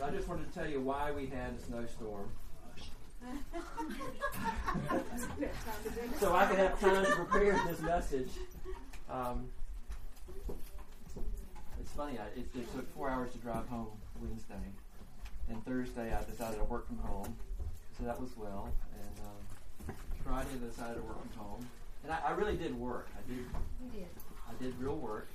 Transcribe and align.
like 0.00 0.12
I 0.12 0.16
just 0.16 0.28
wanted 0.28 0.52
to 0.52 0.58
tell 0.58 0.68
you 0.68 0.80
why 0.80 1.12
we 1.12 1.26
had 1.26 1.54
a 1.54 1.62
snowstorm. 1.66 2.30
so 6.18 6.34
I 6.34 6.46
could 6.46 6.58
have 6.58 6.80
time 6.80 7.04
to 7.04 7.10
prepare 7.12 7.60
this 7.68 7.80
message. 7.80 8.30
Um, 9.10 9.48
it's 11.80 11.92
funny. 11.92 12.18
I, 12.18 12.26
it, 12.38 12.48
it, 12.54 12.74
took 12.74 12.90
four 12.94 13.10
hours 13.10 13.32
to 13.32 13.38
drive 13.38 13.68
home 13.68 13.88
Wednesday, 14.22 14.54
and 15.48 15.64
Thursday 15.66 16.14
I 16.14 16.22
decided 16.30 16.58
to 16.58 16.64
work 16.64 16.86
from 16.86 16.98
home, 16.98 17.36
so 17.98 18.04
that 18.04 18.18
was 18.20 18.30
well. 18.36 18.70
And 18.94 19.20
um, 19.26 19.96
Friday 20.24 20.48
I 20.54 20.66
decided 20.66 20.94
to 20.96 21.02
work 21.02 21.20
from 21.20 21.44
home, 21.44 21.68
and 22.04 22.12
I, 22.12 22.20
I 22.28 22.30
really 22.30 22.56
did 22.56 22.74
work. 22.78 23.08
I 23.14 23.30
did. 23.30 23.44
Did. 23.92 24.08
I 24.48 24.62
did 24.62 24.78
real 24.80 24.96
work. 24.96 25.28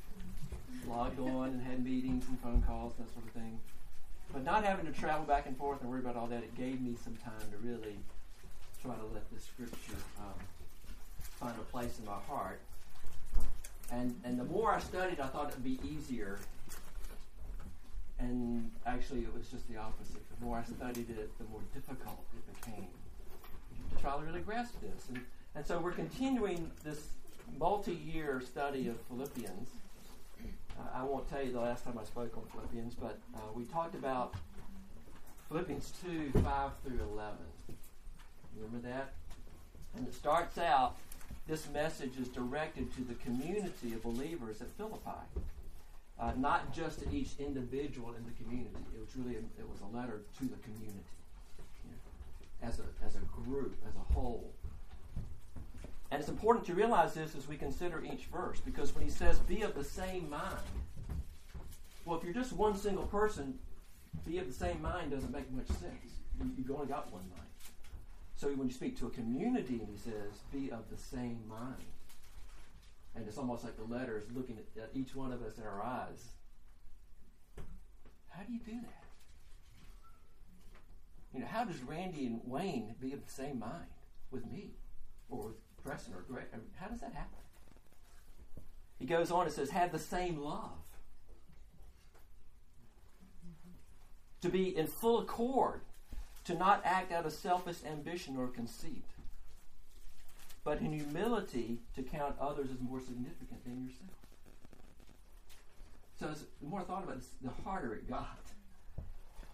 Logged 0.88 1.20
on 1.20 1.50
and 1.50 1.62
had 1.62 1.84
meetings 1.84 2.26
and 2.28 2.40
phone 2.42 2.64
calls, 2.64 2.94
and 2.98 3.08
that 3.08 3.14
sort 3.14 3.26
of 3.28 3.32
thing. 3.34 3.60
But 4.36 4.44
not 4.44 4.66
having 4.66 4.86
to 4.86 4.92
travel 4.92 5.24
back 5.24 5.46
and 5.46 5.56
forth 5.56 5.80
and 5.80 5.90
worry 5.90 6.02
about 6.02 6.18
all 6.18 6.28
that, 6.28 6.44
it 6.44 6.54
gave 6.58 6.82
me 6.82 6.94
some 7.02 7.16
time 7.24 7.48
to 7.52 7.58
really 7.66 7.96
try 8.82 8.94
to 8.94 9.06
let 9.14 9.24
the 9.34 9.40
scripture 9.40 9.96
um, 10.20 10.34
find 11.22 11.54
a 11.58 11.64
place 11.72 11.98
in 12.00 12.06
my 12.06 12.20
heart. 12.28 12.60
And 13.94 14.14
and 14.26 14.38
the 14.38 14.44
more 14.44 14.74
I 14.74 14.80
studied, 14.80 15.22
I 15.22 15.28
thought 15.28 15.52
it'd 15.52 15.64
be 15.64 15.80
easier. 15.88 16.40
And 18.20 18.70
actually, 18.86 19.22
it 19.22 19.34
was 19.34 19.48
just 19.48 19.70
the 19.72 19.78
opposite. 19.78 20.22
The 20.38 20.46
more 20.46 20.58
I 20.58 20.66
studied 20.66 21.12
it, 21.12 21.32
the 21.38 21.46
more 21.46 21.62
difficult 21.74 22.20
it 22.36 22.60
became 22.60 22.88
to 23.96 24.02
try 24.02 24.18
to 24.18 24.22
really 24.22 24.42
grasp 24.42 24.74
this. 24.82 25.08
And, 25.08 25.22
and 25.56 25.66
so 25.66 25.80
we're 25.80 25.94
continuing 25.94 26.72
this 26.84 27.08
multi-year 27.58 28.42
study 28.46 28.90
of 28.90 29.00
Philippians. 29.08 29.70
I 30.94 31.04
won't 31.04 31.30
tell 31.30 31.44
you 31.44 31.52
the 31.52 31.62
last 31.62 31.84
time 31.84 31.98
I 32.00 32.04
spoke 32.04 32.36
on 32.38 32.44
Philippians, 32.54 32.96
but 32.96 33.18
uh, 33.36 33.40
we 33.54 33.64
talked 33.66 33.96
about 33.96 34.34
Philippians 35.50 35.94
2, 36.04 36.32
5 36.40 36.72
through 36.84 37.00
11. 37.12 37.34
Remember 38.58 38.88
that? 38.88 39.14
And 39.96 40.08
it 40.08 40.14
starts 40.14 40.58
out, 40.58 40.96
this 41.48 41.70
message 41.70 42.18
is 42.20 42.28
directed 42.28 42.94
to 42.96 43.02
the 43.02 43.14
community 43.16 43.94
of 43.94 44.04
believers 44.04 44.62
at 44.62 44.68
Philippi. 44.78 45.22
Uh, 46.18 46.32
not 46.38 46.74
just 46.74 47.02
to 47.02 47.14
each 47.14 47.32
individual 47.40 48.14
in 48.18 48.24
the 48.24 48.32
community. 48.44 48.78
It 48.96 49.02
was 49.02 49.16
really 49.18 49.36
a, 49.36 49.40
it 49.60 49.68
was 49.70 49.82
a 49.82 49.96
letter 49.96 50.22
to 50.40 50.46
the 50.46 50.56
community, 50.64 51.04
you 51.84 51.92
know, 51.92 52.68
as 52.70 52.80
a 52.80 53.06
as 53.06 53.16
a 53.16 53.26
group, 53.44 53.76
as 53.86 53.94
a 53.96 54.14
whole. 54.14 54.50
And 56.16 56.22
it's 56.22 56.30
important 56.30 56.66
to 56.68 56.74
realize 56.74 57.14
this 57.14 57.36
as 57.36 57.46
we 57.46 57.58
consider 57.58 58.02
each 58.02 58.28
verse, 58.32 58.62
because 58.62 58.96
when 58.96 59.04
he 59.04 59.10
says, 59.10 59.38
be 59.40 59.64
of 59.64 59.76
the 59.76 59.84
same 59.84 60.30
mind, 60.30 60.64
well, 62.06 62.18
if 62.18 62.24
you're 62.24 62.34
just 62.34 62.54
one 62.54 62.78
single 62.78 63.06
person, 63.08 63.60
be 64.26 64.38
of 64.38 64.48
the 64.48 64.54
same 64.54 64.82
mind 64.82 65.12
doesn't 65.12 65.34
make 65.34 65.52
much 65.52 65.68
sense. 65.68 66.14
You've 66.58 66.72
only 66.72 66.88
got 66.88 67.12
one 67.12 67.24
mind. 67.36 67.50
So 68.38 68.48
when 68.48 68.70
you 68.70 68.74
speak 68.74 68.98
to 69.00 69.08
a 69.08 69.10
community 69.10 69.74
and 69.74 69.90
he 69.90 69.98
says, 69.98 70.40
be 70.54 70.72
of 70.72 70.90
the 70.90 70.96
same 70.98 71.42
mind, 71.50 71.84
and 73.14 73.28
it's 73.28 73.38
almost 73.38 73.66
like 73.66 73.76
the 73.76 73.94
letter 73.94 74.18
is 74.18 74.24
looking 74.34 74.58
at, 74.58 74.90
each 74.94 75.18
one 75.18 75.34
of 75.34 75.44
us 75.44 75.58
in 75.58 75.66
our 75.66 75.84
eyes. 75.84 76.30
How 78.30 78.44
do 78.44 78.54
you 78.54 78.60
do 78.60 78.72
that? 78.72 79.04
You 81.34 81.42
know, 81.42 81.48
how 81.48 81.66
does 81.66 81.82
Randy 81.82 82.26
and 82.26 82.40
Wayne 82.46 82.96
be 83.02 83.12
of 83.12 83.26
the 83.26 83.34
same 83.34 83.60
mind 83.60 83.92
with 84.32 84.50
me 84.50 84.76
or 85.30 85.48
with 85.48 85.56
Preston 85.86 86.14
or 86.14 86.24
Greg. 86.28 86.46
How 86.78 86.88
does 86.88 87.00
that 87.02 87.14
happen? 87.14 87.38
He 88.98 89.06
goes 89.06 89.30
on 89.30 89.46
and 89.46 89.54
says, 89.54 89.70
have 89.70 89.92
the 89.92 90.00
same 90.00 90.38
love. 90.38 90.72
To 94.42 94.50
be 94.50 94.76
in 94.76 94.88
full 94.88 95.20
accord, 95.20 95.82
to 96.46 96.54
not 96.54 96.82
act 96.84 97.12
out 97.12 97.26
of 97.26 97.34
selfish 97.34 97.78
ambition 97.86 98.38
or 98.38 98.48
conceit, 98.48 99.06
but 100.64 100.80
in 100.80 100.94
humility 100.94 101.80
to 101.96 102.04
count 102.04 102.36
others 102.40 102.70
as 102.72 102.80
more 102.80 103.00
significant 103.00 103.64
than 103.64 103.86
yourself. 103.86 104.10
So 106.20 106.28
the 106.62 106.68
more 106.68 106.82
I 106.82 106.84
thought 106.84 107.04
about 107.04 107.18
it, 107.18 107.24
the 107.42 107.52
harder 107.64 107.94
it 107.94 108.10
got. 108.10 108.40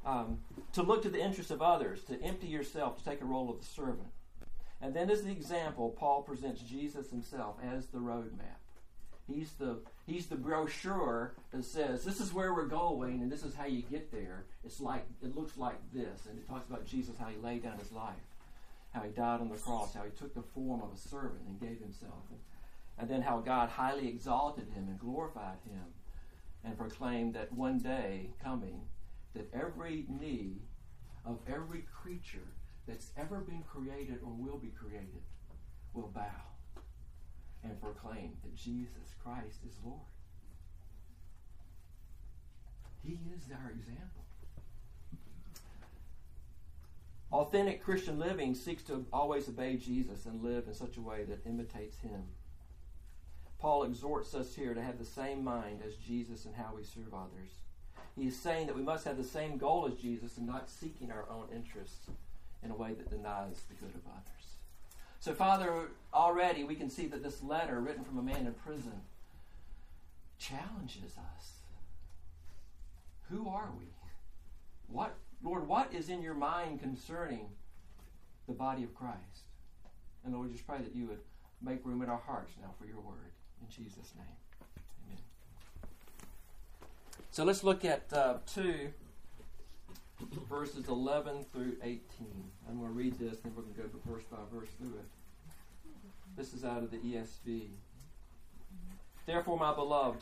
Um, 0.05 0.39
to 0.73 0.83
look 0.83 1.03
to 1.03 1.09
the 1.09 1.21
interests 1.21 1.51
of 1.51 1.61
others, 1.61 2.03
to 2.05 2.21
empty 2.21 2.47
yourself, 2.47 2.97
to 2.97 3.03
take 3.03 3.21
a 3.21 3.25
role 3.25 3.49
of 3.49 3.59
the 3.59 3.65
servant. 3.65 4.07
And 4.81 4.95
then, 4.95 5.09
as 5.11 5.23
the 5.23 5.31
example, 5.31 5.95
Paul 5.97 6.23
presents 6.23 6.61
Jesus 6.61 7.09
himself 7.09 7.57
as 7.63 7.87
the 7.87 7.99
roadmap. 7.99 8.57
He's 9.27 9.51
the 9.53 9.79
he's 10.07 10.25
the 10.25 10.35
brochure 10.35 11.35
that 11.51 11.63
says 11.63 12.03
this 12.03 12.19
is 12.19 12.33
where 12.33 12.53
we're 12.53 12.65
going 12.65 13.21
and 13.21 13.31
this 13.31 13.43
is 13.43 13.53
how 13.53 13.65
you 13.65 13.83
get 13.83 14.11
there. 14.11 14.45
It's 14.65 14.81
like 14.81 15.05
it 15.21 15.35
looks 15.35 15.57
like 15.57 15.77
this, 15.93 16.25
and 16.27 16.37
it 16.39 16.47
talks 16.47 16.67
about 16.67 16.85
Jesus 16.85 17.15
how 17.19 17.27
he 17.27 17.37
laid 17.37 17.63
down 17.63 17.77
his 17.77 17.91
life, 17.91 18.15
how 18.93 19.01
he 19.01 19.11
died 19.11 19.39
on 19.39 19.49
the 19.49 19.57
cross, 19.57 19.93
how 19.93 20.03
he 20.03 20.09
took 20.11 20.33
the 20.33 20.41
form 20.41 20.81
of 20.81 20.91
a 20.93 20.97
servant 20.97 21.43
and 21.47 21.59
gave 21.59 21.79
himself, 21.79 22.23
and, 22.31 22.39
and 22.97 23.09
then 23.09 23.21
how 23.21 23.39
God 23.39 23.69
highly 23.69 24.07
exalted 24.07 24.67
him 24.73 24.87
and 24.89 24.99
glorified 24.99 25.59
him, 25.69 25.85
and 26.63 26.77
proclaimed 26.77 27.35
that 27.35 27.53
one 27.53 27.77
day 27.77 28.31
coming 28.43 28.81
that 29.35 29.49
every 29.53 30.05
knee 30.09 30.57
of 31.25 31.39
every 31.47 31.85
creature 32.01 32.49
that's 32.87 33.11
ever 33.17 33.39
been 33.39 33.63
created 33.63 34.19
or 34.23 34.31
will 34.31 34.57
be 34.57 34.69
created 34.69 35.21
will 35.93 36.11
bow 36.13 36.81
and 37.63 37.79
proclaim 37.81 38.33
that 38.43 38.55
Jesus 38.55 39.13
Christ 39.23 39.59
is 39.67 39.75
Lord. 39.83 39.99
He 43.03 43.19
is 43.35 43.43
our 43.51 43.71
example. 43.71 44.25
Authentic 47.31 47.83
Christian 47.83 48.19
living 48.19 48.53
seeks 48.55 48.83
to 48.83 49.05
always 49.13 49.47
obey 49.47 49.77
Jesus 49.77 50.25
and 50.25 50.43
live 50.43 50.67
in 50.67 50.73
such 50.73 50.97
a 50.97 51.01
way 51.01 51.23
that 51.23 51.45
imitates 51.45 51.99
him. 51.99 52.23
Paul 53.59 53.83
exhorts 53.83 54.33
us 54.33 54.53
here 54.55 54.73
to 54.73 54.81
have 54.81 54.97
the 54.97 55.05
same 55.05 55.43
mind 55.43 55.81
as 55.85 55.95
Jesus 55.95 56.45
in 56.45 56.53
how 56.53 56.73
we 56.75 56.83
serve 56.83 57.13
others. 57.13 57.51
He 58.17 58.27
is 58.27 58.37
saying 58.37 58.67
that 58.67 58.75
we 58.75 58.81
must 58.81 59.05
have 59.05 59.17
the 59.17 59.23
same 59.23 59.57
goal 59.57 59.87
as 59.87 59.95
Jesus 59.95 60.37
and 60.37 60.45
not 60.45 60.69
seeking 60.69 61.11
our 61.11 61.29
own 61.29 61.47
interests 61.55 62.07
in 62.63 62.71
a 62.71 62.75
way 62.75 62.93
that 62.93 63.09
denies 63.09 63.63
the 63.67 63.75
good 63.75 63.95
of 63.95 64.01
others. 64.07 64.41
So, 65.19 65.33
Father, 65.33 65.89
already 66.13 66.63
we 66.63 66.75
can 66.75 66.89
see 66.89 67.07
that 67.07 67.23
this 67.23 67.43
letter, 67.43 67.79
written 67.79 68.03
from 68.03 68.17
a 68.17 68.23
man 68.23 68.47
in 68.47 68.53
prison, 68.53 69.01
challenges 70.39 71.17
us. 71.17 71.51
Who 73.29 73.47
are 73.47 73.69
we? 73.77 73.85
What, 74.87 75.15
Lord, 75.43 75.67
what 75.67 75.93
is 75.93 76.09
in 76.09 76.21
your 76.21 76.33
mind 76.33 76.81
concerning 76.81 77.45
the 78.47 78.53
body 78.53 78.83
of 78.83 78.93
Christ? 78.95 79.45
And 80.25 80.33
Lord, 80.33 80.51
just 80.51 80.67
pray 80.67 80.79
that 80.79 80.95
you 80.95 81.07
would 81.07 81.19
make 81.61 81.85
room 81.85 82.01
in 82.01 82.09
our 82.09 82.21
hearts 82.25 82.53
now 82.61 82.71
for 82.79 82.85
your 82.85 82.99
word. 82.99 83.31
In 83.61 83.67
Jesus' 83.69 84.11
name. 84.15 84.25
Amen. 85.07 85.21
So 87.31 87.43
let's 87.43 87.63
look 87.63 87.85
at 87.85 88.11
uh, 88.11 88.37
2 88.53 88.91
verses 90.51 90.89
11 90.89 91.45
through 91.53 91.77
18. 91.81 92.01
I'm 92.67 92.77
going 92.77 92.89
to 92.89 92.93
read 92.93 93.17
this, 93.17 93.37
and 93.45 93.55
we're 93.55 93.63
going 93.63 93.73
to 93.73 93.81
go 93.81 93.87
verse 94.05 94.23
by 94.29 94.37
verse 94.53 94.67
through 94.77 94.99
it. 94.99 95.05
This 96.35 96.53
is 96.53 96.65
out 96.65 96.83
of 96.83 96.91
the 96.91 96.97
ESV. 96.97 97.67
Therefore, 99.25 99.57
my 99.57 99.73
beloved, 99.73 100.21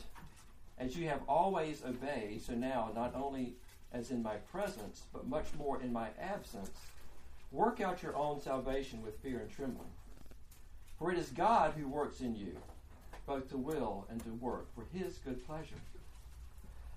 as 0.78 0.96
you 0.96 1.08
have 1.08 1.22
always 1.28 1.82
obeyed, 1.84 2.42
so 2.42 2.52
now, 2.52 2.92
not 2.94 3.12
only 3.16 3.54
as 3.92 4.12
in 4.12 4.22
my 4.22 4.36
presence, 4.36 5.02
but 5.12 5.26
much 5.26 5.46
more 5.58 5.82
in 5.82 5.92
my 5.92 6.08
absence, 6.20 6.70
work 7.50 7.80
out 7.80 8.00
your 8.00 8.16
own 8.16 8.40
salvation 8.40 9.02
with 9.02 9.18
fear 9.18 9.40
and 9.40 9.50
trembling. 9.50 9.90
For 10.96 11.10
it 11.10 11.18
is 11.18 11.30
God 11.30 11.74
who 11.76 11.88
works 11.88 12.20
in 12.20 12.36
you, 12.36 12.56
both 13.26 13.50
to 13.50 13.56
will 13.56 14.06
and 14.08 14.22
to 14.22 14.30
work 14.34 14.68
for 14.76 14.84
his 14.96 15.18
good 15.18 15.44
pleasure. 15.44 15.74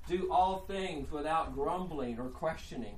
Do 0.07 0.31
all 0.31 0.65
things 0.67 1.11
without 1.11 1.55
grumbling 1.55 2.19
or 2.19 2.29
questioning, 2.29 2.97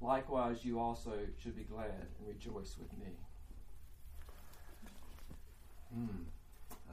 Likewise, 0.00 0.64
you 0.64 0.80
also 0.80 1.12
should 1.42 1.56
be 1.56 1.64
glad 1.64 1.90
and 1.90 2.28
rejoice 2.28 2.76
with 2.78 2.90
me. 2.98 3.12
Hmm. 5.94 6.22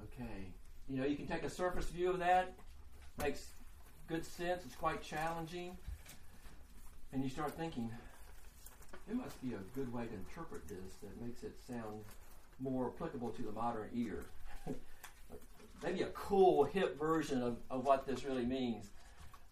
Okay. 0.04 0.52
You 0.90 1.02
know, 1.02 1.06
you 1.06 1.16
can 1.16 1.28
take 1.28 1.44
a 1.44 1.50
surface 1.50 1.86
view 1.86 2.10
of 2.10 2.20
that. 2.20 2.54
Makes 3.22 3.48
good 4.08 4.26
sense. 4.26 4.64
It's 4.66 4.76
quite 4.76 5.02
challenging. 5.02 5.78
And 7.14 7.24
you 7.24 7.30
start 7.30 7.54
thinking, 7.54 7.90
there 9.08 9.16
must 9.16 9.42
be 9.42 9.54
a 9.54 9.60
good 9.74 9.92
way 9.94 10.06
to 10.06 10.14
interpret 10.14 10.68
this 10.68 10.96
that 11.02 11.22
makes 11.26 11.44
it 11.44 11.56
sound 11.66 12.04
more 12.60 12.92
applicable 12.94 13.30
to 13.30 13.42
the 13.42 13.52
modern 13.52 13.90
ear. 13.94 14.26
Maybe 15.84 16.02
a 16.02 16.08
cool, 16.08 16.66
hip 16.66 17.00
version 17.00 17.42
of, 17.42 17.58
of 17.70 17.86
what 17.86 18.06
this 18.06 18.26
really 18.26 18.46
means. 18.46 18.90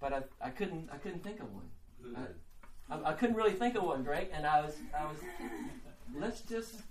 But 0.02 0.12
I, 0.14 0.48
I 0.48 0.50
couldn't 0.50 0.90
I 0.92 0.98
couldn't 0.98 1.24
think 1.24 1.40
of 1.40 1.48
one. 1.54 2.16
I, 2.18 2.22
I, 2.90 3.12
I 3.12 3.14
couldn't 3.14 3.36
really 3.36 3.54
think 3.54 3.76
of 3.76 3.84
one, 3.84 4.04
Greg, 4.04 4.30
and 4.34 4.46
I 4.46 4.62
was 4.62 4.76
I 4.98 5.06
was 5.06 5.18
let's 6.16 6.42
just 6.42 6.82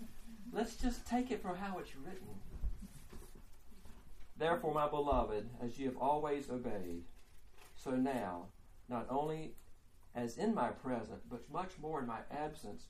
let's 0.52 0.76
just 0.76 1.06
take 1.06 1.31
it 1.31 1.43
for 1.43 1.55
how 1.55 1.79
it's 1.79 1.96
written. 1.96 2.29
Therefore, 4.37 4.75
my 4.75 4.88
beloved, 4.88 5.49
as 5.62 5.79
you 5.79 5.87
have 5.87 5.96
always 5.96 6.50
obeyed, 6.50 7.05
so 7.76 7.93
now, 7.93 8.46
not 8.88 9.06
only 9.08 9.55
as 10.14 10.37
in 10.37 10.55
my 10.55 10.69
present, 10.69 11.20
but 11.31 11.50
much 11.52 11.70
more 11.81 12.00
in 12.00 12.06
my 12.06 12.19
absence, 12.31 12.87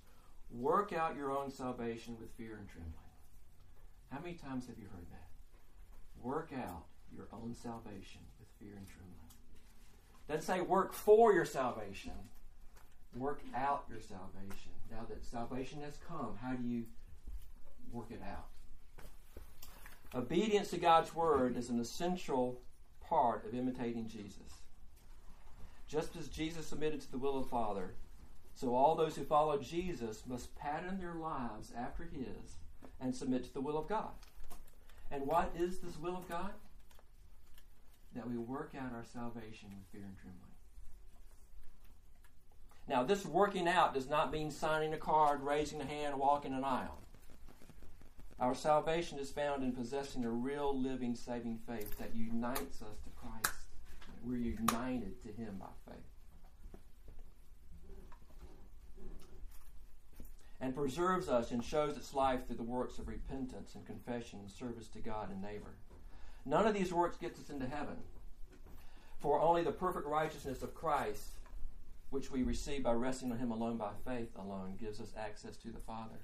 work 0.51 0.93
out 0.93 1.17
your 1.17 1.31
own 1.31 1.51
salvation 1.51 2.17
with 2.19 2.31
fear 2.37 2.56
and 2.59 2.69
trembling. 2.69 2.95
How 4.11 4.21
many 4.21 4.35
times 4.35 4.67
have 4.67 4.79
you 4.79 4.87
heard 4.87 5.06
that? 5.11 5.29
Work 6.23 6.51
out 6.55 6.85
your 7.15 7.29
own 7.33 7.55
salvation 7.55 8.21
with 8.39 8.49
fear 8.59 8.77
and 8.77 8.87
trembling. 8.87 9.15
Doesn't 10.29 10.43
say 10.43 10.61
work 10.61 10.93
for 10.93 11.33
your 11.33 11.45
salvation. 11.45 12.12
Work 13.17 13.43
out 13.55 13.85
your 13.89 14.01
salvation. 14.01 14.73
Now 14.91 15.07
that 15.09 15.25
salvation 15.25 15.81
has 15.83 15.99
come, 16.09 16.37
how 16.43 16.55
do 16.55 16.67
you 16.67 16.85
work 17.93 18.11
it 18.11 18.21
out? 18.23 18.47
Obedience 20.15 20.71
to 20.71 20.79
God's 20.79 21.15
word 21.15 21.57
is 21.57 21.71
an 21.71 21.81
essential 21.81 22.61
part 23.01 23.47
of 23.47 23.55
imitating 23.55 24.09
Jesus. 24.09 24.63
Just 25.89 26.17
as 26.17 26.29
Jesus 26.29 26.67
submitted 26.67 27.01
to 27.03 27.11
the 27.11 27.19
will 27.19 27.39
of 27.39 27.45
the 27.45 27.51
Father, 27.51 27.95
so 28.55 28.75
all 28.75 28.95
those 28.95 29.17
who 29.17 29.25
follow 29.25 29.59
Jesus 29.59 30.23
must 30.27 30.55
pattern 30.57 30.99
their 30.99 31.15
lives 31.15 31.73
after 31.77 32.05
his 32.05 32.57
and 33.01 33.15
submit 33.15 33.45
to 33.45 33.53
the 33.53 33.61
will 33.61 33.77
of 33.77 33.89
God. 33.89 34.13
And 35.11 35.27
what 35.27 35.53
is 35.59 35.79
this 35.79 35.99
will 35.99 36.17
of 36.17 36.29
God? 36.29 36.51
That 38.15 38.29
we 38.29 38.37
work 38.37 38.73
out 38.79 38.93
our 38.95 39.05
salvation 39.05 39.71
with 39.77 39.87
fear 39.93 40.07
and 40.07 40.17
trembling. 40.17 40.54
Now, 42.87 43.03
this 43.03 43.25
working 43.25 43.67
out 43.67 43.95
does 43.95 44.09
not 44.09 44.33
mean 44.33 44.51
signing 44.51 44.93
a 44.93 44.99
card, 44.99 45.43
raising 45.43 45.81
a 45.81 45.87
hand, 45.87 46.19
walking 46.19 46.53
an 46.53 46.65
aisle. 46.65 46.99
Our 48.39 48.55
salvation 48.55 49.19
is 49.19 49.31
found 49.31 49.63
in 49.63 49.73
possessing 49.73 50.25
a 50.25 50.31
real, 50.31 50.79
living, 50.79 51.15
saving 51.15 51.61
faith 51.67 51.97
that 51.99 52.15
unites 52.15 52.83
us 52.83 52.99
to 53.05 53.11
Christ. 53.17 53.57
We're 54.23 54.37
united 54.37 55.23
to 55.23 55.29
Him 55.29 55.57
by 55.61 55.67
faith. 55.87 56.03
And 60.61 60.75
preserves 60.75 61.29
us 61.29 61.53
and 61.53 61.63
shows 61.63 61.97
its 61.97 62.15
life 62.15 62.47
through 62.47 62.57
the 62.57 62.63
works 62.63 62.99
of 62.99 63.09
repentance 63.09 63.75
and 63.75 63.87
confession 63.87 64.41
and 64.41 64.51
service 64.51 64.89
to 64.89 64.99
God 64.99 65.31
and 65.31 65.41
neighbor. 65.41 65.75
None 66.45 66.67
of 66.67 66.75
these 66.75 66.93
works 66.93 67.17
gets 67.17 67.39
us 67.39 67.51
into 67.51 67.67
heaven. 67.67 67.97
For 69.21 69.41
only 69.41 69.63
the 69.63 69.73
perfect 69.73 70.07
righteousness 70.07 70.63
of 70.63 70.75
Christ, 70.75 71.35
which 72.15 72.31
we 72.31 72.45
receive 72.45 72.85
by 72.85 72.93
resting 72.93 73.33
on 73.33 73.39
Him 73.39 73.51
alone 73.51 73.77
by 73.77 73.91
faith 74.07 74.31
alone, 74.39 74.77
gives 74.81 75.01
us 75.01 75.13
access 75.19 75.57
to 75.57 75.69
the 75.73 75.81
Father. 75.81 76.21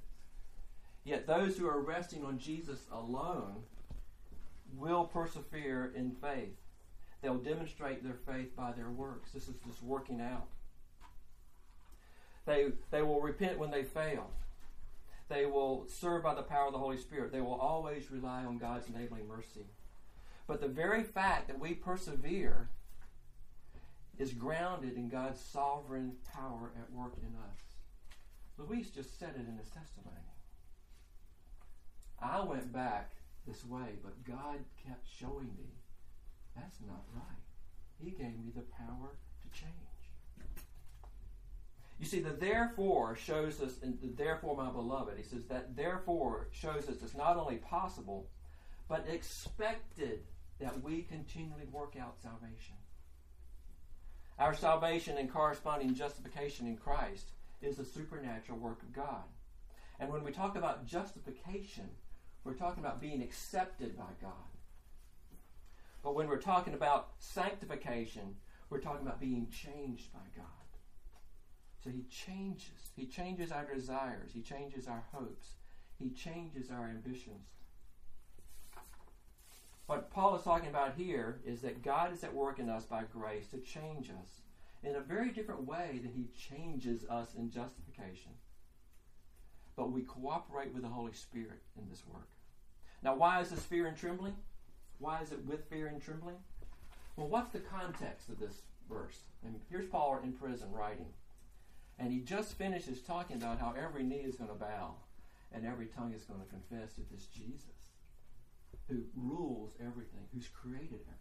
Yet 1.03 1.27
those 1.27 1.59
who 1.59 1.67
are 1.67 1.81
resting 1.81 2.25
on 2.25 2.39
Jesus 2.39 2.87
alone 2.93 3.65
will 4.77 5.05
persevere 5.05 5.93
in 5.95 6.13
faith. 6.13 6.57
They'll 7.21 7.39
demonstrate 7.39 8.05
their 8.05 8.15
faith 8.15 8.55
by 8.55 8.71
their 8.71 8.89
works. 8.89 9.33
This 9.33 9.49
is 9.49 9.57
just 9.67 9.83
working 9.83 10.21
out. 10.21 10.47
They, 12.47 12.69
they 12.93 13.03
will 13.03 13.21
repent 13.21 13.59
when 13.59 13.73
they 13.73 13.83
fail. 13.83 14.31
They 15.29 15.45
will 15.45 15.87
serve 15.89 16.23
by 16.23 16.35
the 16.35 16.43
power 16.43 16.69
of 16.69 16.73
the 16.73 16.79
Holy 16.79 16.99
Spirit. 16.99 17.33
They 17.33 17.41
will 17.41 17.55
always 17.55 18.13
rely 18.13 18.45
on 18.45 18.59
God's 18.59 18.89
enabling 18.89 19.27
mercy. 19.27 19.67
But 20.47 20.61
the 20.61 20.69
very 20.69 21.03
fact 21.03 21.49
that 21.49 21.59
we 21.59 21.75
persevere 21.75 22.69
is 24.21 24.35
grounded 24.35 24.97
in 24.97 25.09
God's 25.09 25.41
sovereign 25.41 26.13
power 26.35 26.73
at 26.79 26.93
work 26.93 27.15
in 27.23 27.35
us. 27.37 27.59
Luis 28.59 28.91
just 28.91 29.19
said 29.19 29.31
it 29.35 29.49
in 29.49 29.57
his 29.57 29.71
testimony. 29.71 30.17
I 32.23 32.45
went 32.45 32.71
back 32.71 33.13
this 33.47 33.65
way, 33.65 33.97
but 34.05 34.23
God 34.25 34.59
kept 34.87 35.07
showing 35.19 35.51
me 35.57 35.73
that's 36.55 36.77
not 36.87 37.03
right. 37.15 37.25
He 37.99 38.11
gave 38.11 38.39
me 38.39 38.53
the 38.55 38.63
power 38.63 39.17
to 39.43 39.59
change. 39.59 39.73
You 41.99 42.07
see, 42.07 42.21
the 42.21 42.31
therefore 42.31 43.17
shows 43.17 43.63
us, 43.63 43.75
and 43.83 43.99
the 44.03 44.09
therefore, 44.09 44.55
my 44.57 44.71
beloved, 44.71 45.17
he 45.17 45.23
says 45.23 45.45
that 45.47 45.77
therefore 45.77 46.49
shows 46.53 46.89
us 46.89 47.03
it's 47.03 47.15
not 47.17 47.39
only 47.39 47.57
possible, 47.57 48.29
but 48.89 49.07
expected 49.09 50.21
that 50.61 50.83
we 50.83 51.03
continually 51.03 51.67
work 51.71 51.95
out 51.99 52.17
salvation. 52.23 52.77
Our 54.41 54.55
salvation 54.55 55.19
and 55.19 55.31
corresponding 55.31 55.95
justification 55.95 56.67
in 56.67 56.79
Christ 56.79 57.33
is 57.61 57.77
the 57.77 57.85
supernatural 57.85 58.59
work 58.59 58.81
of 58.81 58.91
God. 58.91 59.25
And 60.01 60.11
when 60.11 60.25
we 60.25 60.33
talk 60.33 60.57
about 60.57 60.87
justification, 60.87 61.91
we're 62.43 62.55
talking 62.55 62.83
about 62.83 63.03
being 63.03 63.23
accepted 63.23 63.99
by 63.99 64.09
God. 64.23 64.33
But 66.03 66.15
when 66.15 66.27
we're 66.27 66.41
talking 66.41 66.73
about 66.73 67.11
sanctification, 67.19 68.35
we're 68.71 68.81
talking 68.81 69.07
about 69.07 69.21
being 69.21 69.47
changed 69.51 70.11
by 70.11 70.21
God. 70.35 70.47
So 71.85 71.91
He 71.91 72.05
changes. 72.05 72.93
He 72.97 73.05
changes 73.05 73.53
our 73.53 73.67
desires. 73.67 74.31
He 74.33 74.41
changes 74.41 74.89
our 74.89 75.05
hopes. 75.13 75.49
He 75.99 76.09
changes 76.09 76.71
our 76.71 76.89
ambitions. 76.89 77.60
What 79.91 80.09
Paul 80.09 80.37
is 80.37 80.45
talking 80.45 80.69
about 80.69 80.95
here 80.97 81.41
is 81.45 81.63
that 81.63 81.83
God 81.83 82.13
is 82.13 82.23
at 82.23 82.33
work 82.33 82.61
in 82.61 82.69
us 82.69 82.85
by 82.85 83.03
grace 83.13 83.49
to 83.49 83.59
change 83.59 84.09
us 84.09 84.43
in 84.85 84.95
a 84.95 85.01
very 85.01 85.31
different 85.31 85.67
way 85.67 85.99
than 86.01 86.13
He 86.13 86.29
changes 86.39 87.05
us 87.11 87.35
in 87.37 87.51
justification. 87.51 88.31
But 89.75 89.91
we 89.91 90.03
cooperate 90.03 90.73
with 90.73 90.85
the 90.85 90.89
Holy 90.89 91.13
Spirit 91.13 91.63
in 91.77 91.89
this 91.91 92.05
work. 92.07 92.29
Now, 93.03 93.17
why 93.17 93.41
is 93.41 93.51
this 93.51 93.65
fear 93.65 93.89
and 93.89 93.97
trembling? 93.97 94.37
Why 95.01 95.23
is 95.23 95.33
it 95.33 95.45
with 95.45 95.69
fear 95.69 95.89
and 95.89 96.01
trembling? 96.01 96.37
Well, 97.17 97.27
what's 97.27 97.51
the 97.51 97.59
context 97.59 98.29
of 98.29 98.39
this 98.39 98.63
verse? 98.89 99.19
And 99.45 99.57
here's 99.69 99.89
Paul 99.89 100.21
in 100.23 100.35
prison 100.35 100.71
writing. 100.71 101.09
And 101.99 102.13
he 102.13 102.21
just 102.21 102.53
finishes 102.53 103.01
talking 103.01 103.39
about 103.39 103.59
how 103.59 103.75
every 103.77 104.05
knee 104.05 104.23
is 104.25 104.37
going 104.37 104.51
to 104.51 104.55
bow 104.55 104.95
and 105.51 105.67
every 105.67 105.87
tongue 105.87 106.15
is 106.15 106.23
going 106.23 106.43
to 106.43 106.47
confess 106.47 106.93
that 106.93 107.11
this 107.11 107.27
Jesus 107.27 107.80
who 108.91 109.05
rules 109.17 109.73
everything, 109.81 110.27
who's 110.35 110.49
created 110.49 111.01
everything. 111.01 111.21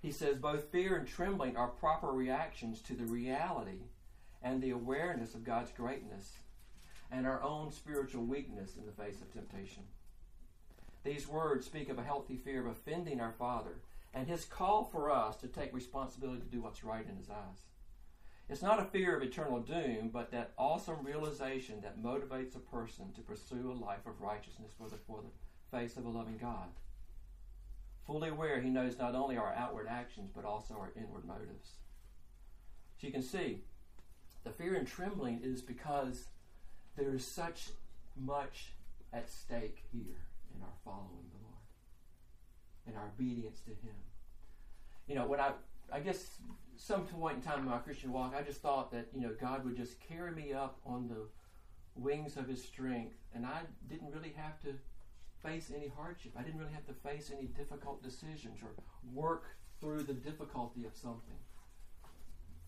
He 0.00 0.10
says 0.10 0.36
both 0.36 0.70
fear 0.70 0.96
and 0.96 1.06
trembling 1.06 1.56
are 1.56 1.68
proper 1.68 2.08
reactions 2.08 2.80
to 2.82 2.94
the 2.94 3.04
reality 3.04 3.82
and 4.42 4.60
the 4.60 4.70
awareness 4.70 5.34
of 5.34 5.44
God's 5.44 5.70
greatness 5.70 6.32
and 7.10 7.26
our 7.26 7.42
own 7.42 7.70
spiritual 7.70 8.24
weakness 8.24 8.76
in 8.76 8.86
the 8.86 8.92
face 8.92 9.20
of 9.20 9.32
temptation. 9.32 9.84
These 11.04 11.28
words 11.28 11.66
speak 11.66 11.88
of 11.88 11.98
a 11.98 12.04
healthy 12.04 12.36
fear 12.36 12.60
of 12.60 12.66
offending 12.66 13.20
our 13.20 13.32
Father 13.32 13.76
and 14.14 14.28
his 14.28 14.44
call 14.44 14.84
for 14.84 15.10
us 15.10 15.36
to 15.36 15.48
take 15.48 15.74
responsibility 15.74 16.40
to 16.40 16.46
do 16.46 16.60
what's 16.60 16.84
right 16.84 17.06
in 17.08 17.16
his 17.16 17.30
eyes. 17.30 17.62
It's 18.48 18.62
not 18.62 18.80
a 18.80 18.84
fear 18.84 19.16
of 19.16 19.22
eternal 19.22 19.60
doom, 19.60 20.10
but 20.12 20.30
that 20.32 20.52
awesome 20.58 21.02
realization 21.02 21.80
that 21.82 22.02
motivates 22.02 22.54
a 22.54 22.58
person 22.58 23.12
to 23.14 23.22
pursue 23.22 23.72
a 23.72 23.82
life 23.84 24.06
of 24.06 24.20
righteousness 24.20 24.72
for 24.76 24.88
the, 24.88 24.96
for 25.06 25.20
the 25.22 25.76
face 25.76 25.96
of 25.96 26.04
a 26.04 26.10
loving 26.10 26.38
God. 26.38 26.68
Fully 28.06 28.28
aware 28.28 28.60
he 28.60 28.68
knows 28.68 28.98
not 28.98 29.14
only 29.14 29.36
our 29.36 29.54
outward 29.54 29.86
actions, 29.88 30.30
but 30.34 30.44
also 30.44 30.74
our 30.74 30.92
inward 30.96 31.24
motives. 31.24 31.76
So 33.00 33.06
you 33.06 33.12
can 33.12 33.22
see, 33.22 33.60
the 34.44 34.50
fear 34.50 34.74
and 34.74 34.86
trembling 34.86 35.40
is 35.42 35.62
because 35.62 36.26
there 36.96 37.14
is 37.14 37.26
such 37.26 37.70
much 38.16 38.72
at 39.12 39.30
stake 39.30 39.84
here 39.92 40.26
in 40.54 40.62
our 40.62 40.74
following 40.84 41.30
the 41.32 41.38
Lord, 41.42 41.62
in 42.86 42.94
our 42.96 43.06
obedience 43.06 43.60
to 43.60 43.70
Him. 43.70 43.96
You 45.06 45.14
know, 45.14 45.26
when 45.26 45.40
I, 45.40 45.52
I 45.92 46.00
guess 46.00 46.38
some 46.76 47.04
point 47.06 47.36
in 47.36 47.42
time 47.42 47.60
in 47.60 47.64
my 47.66 47.78
Christian 47.78 48.12
walk, 48.12 48.34
I 48.36 48.42
just 48.42 48.60
thought 48.60 48.90
that, 48.92 49.08
you 49.14 49.20
know, 49.20 49.34
God 49.40 49.64
would 49.64 49.76
just 49.76 50.00
carry 50.00 50.32
me 50.32 50.52
up 50.52 50.78
on 50.86 51.08
the 51.08 51.28
wings 51.94 52.36
of 52.36 52.48
His 52.48 52.62
strength, 52.62 53.16
and 53.34 53.44
I 53.44 53.60
didn't 53.88 54.10
really 54.12 54.32
have 54.36 54.60
to 54.62 54.74
face 55.42 55.70
any 55.74 55.92
hardship. 55.96 56.32
I 56.36 56.42
didn't 56.42 56.60
really 56.60 56.72
have 56.72 56.86
to 56.86 56.94
face 56.94 57.30
any 57.36 57.46
difficult 57.46 58.02
decisions 58.02 58.58
or 58.62 58.70
work 59.12 59.44
through 59.80 60.04
the 60.04 60.14
difficulty 60.14 60.84
of 60.84 60.96
something. 60.96 61.36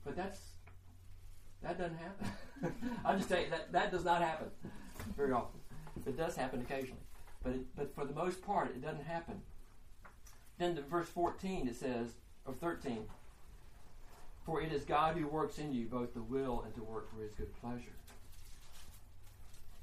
But 0.05 0.17
that's 0.17 0.41
that 1.63 1.79
doesn't 1.79 1.97
happen. 1.97 2.75
I'll 3.05 3.17
just 3.17 3.29
tell 3.29 3.41
you 3.41 3.49
that 3.51 3.73
that 3.73 3.91
does 3.91 4.05
not 4.05 4.21
happen 4.21 4.49
very 5.17 5.33
often. 5.33 5.61
It 6.07 6.17
does 6.17 6.37
happen 6.37 6.61
occasionally, 6.61 7.01
but 7.43 7.53
it, 7.53 7.77
but 7.77 7.95
for 7.95 8.05
the 8.05 8.13
most 8.13 8.43
part, 8.43 8.69
it 8.69 8.83
doesn't 8.83 9.05
happen. 9.05 9.41
Then 10.59 10.77
to 10.77 10.83
verse 10.83 11.09
14 11.09 11.69
it 11.69 11.77
says, 11.77 12.09
or 12.47 12.55
13, 12.55 13.07
For 14.45 14.61
it 14.61 14.73
is 14.73 14.85
God 14.85 15.17
who 15.17 15.27
works 15.27 15.59
in 15.59 15.73
you 15.73 15.87
both 15.87 16.15
the 16.15 16.23
will 16.23 16.63
and 16.63 16.75
to 16.75 16.83
work 16.83 17.11
for 17.11 17.23
his 17.23 17.33
good 17.33 17.55
pleasure. 17.61 17.97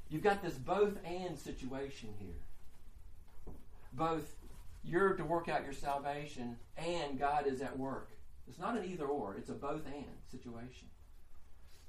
You've 0.10 0.24
got 0.24 0.44
this 0.44 0.54
both 0.56 0.98
and 1.06 1.38
situation 1.40 2.10
here. 2.20 3.54
Both 3.94 4.36
you're 4.84 5.14
to 5.14 5.24
work 5.24 5.48
out 5.48 5.64
your 5.64 5.74
salvation 5.74 6.58
and 6.78 7.20
God 7.20 7.48
is 7.48 7.62
at 7.62 7.78
work. 7.78 8.10
It's 8.48 8.60
not 8.60 8.78
an 8.78 8.86
either 8.86 9.06
or, 9.06 9.36
it's 9.38 9.50
a 9.50 9.54
both 9.54 9.86
and 9.86 10.06
situation. 10.30 10.88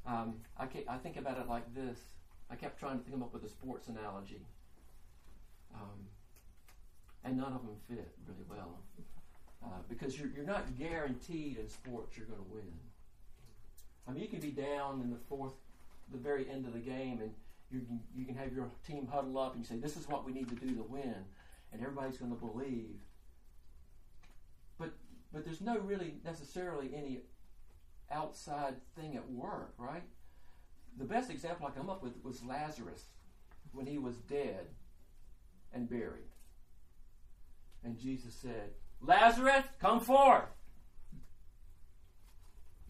Um, 0.07 0.35
I, 0.59 0.67
I, 0.89 0.97
think 0.99 1.17
about 1.17 1.39
it 1.39 1.49
like 1.49 1.75
this. 1.75 1.99
I 2.51 2.57
kept 2.57 2.79
trying 2.79 3.03
to 3.03 3.11
come 3.11 3.23
up 3.23 3.33
with 3.33 3.45
a 3.45 3.49
sports 3.49 3.89
analogy. 3.89 4.41
Um, 5.75 6.07
and 7.25 7.37
none 7.37 7.53
of 7.53 7.63
them 7.63 7.77
fit 7.89 8.13
really 8.27 8.45
well. 8.49 8.79
Uh, 9.65 9.69
because 9.89 10.19
you're, 10.19 10.29
you're 10.35 10.45
not 10.45 10.77
guaranteed 10.77 11.57
in 11.59 11.69
sports 11.69 12.17
you're 12.17 12.27
going 12.27 12.39
to 12.39 12.53
win. 12.53 12.73
I 14.09 14.11
mean, 14.11 14.23
you 14.23 14.29
can 14.29 14.41
be 14.41 14.51
down 14.51 15.01
in 15.01 15.11
the 15.11 15.19
fourth, 15.29 15.53
the 16.11 16.19
very 16.19 16.49
end 16.51 16.67
of 16.67 16.73
the 16.73 16.81
game, 16.81 17.21
and 17.21 17.33
you 17.71 17.81
can, 17.81 18.01
you 18.15 18.25
can 18.25 18.35
have 18.35 18.53
your 18.53 18.69
team 18.87 19.09
huddle 19.11 19.39
up 19.39 19.55
and 19.55 19.63
you 19.63 19.67
say, 19.67 19.77
This 19.77 19.97
is 19.97 20.09
what 20.09 20.27
we 20.27 20.33
need 20.33 20.49
to 20.49 20.55
do 20.55 20.75
to 20.75 20.83
win. 20.83 21.15
And 21.73 21.81
everybody's 21.81 22.19
going 22.19 22.33
to 22.33 22.39
believe. 22.39 22.97
But, 24.79 24.91
but 25.33 25.45
there's 25.45 25.61
no 25.61 25.79
really 25.79 26.17
necessarily 26.25 26.91
any 26.95 27.21
outside 28.11 28.75
thing 28.97 29.17
at 29.17 29.31
work, 29.31 29.73
right? 29.79 30.03
The 30.99 31.05
best 31.05 31.31
example 31.31 31.67
I 31.67 31.71
come 31.71 31.89
up 31.89 32.03
with 32.03 32.13
was 32.23 32.45
Lazarus 32.45 33.05
when 33.73 33.87
he 33.87 33.97
was 33.97 34.17
dead 34.17 34.67
and 35.73 35.89
buried. 35.89 36.29
And 37.85 37.99
Jesus 37.99 38.35
said, 38.35 38.73
Lazarus, 39.05 39.65
come 39.81 40.01
forth. 40.01 40.45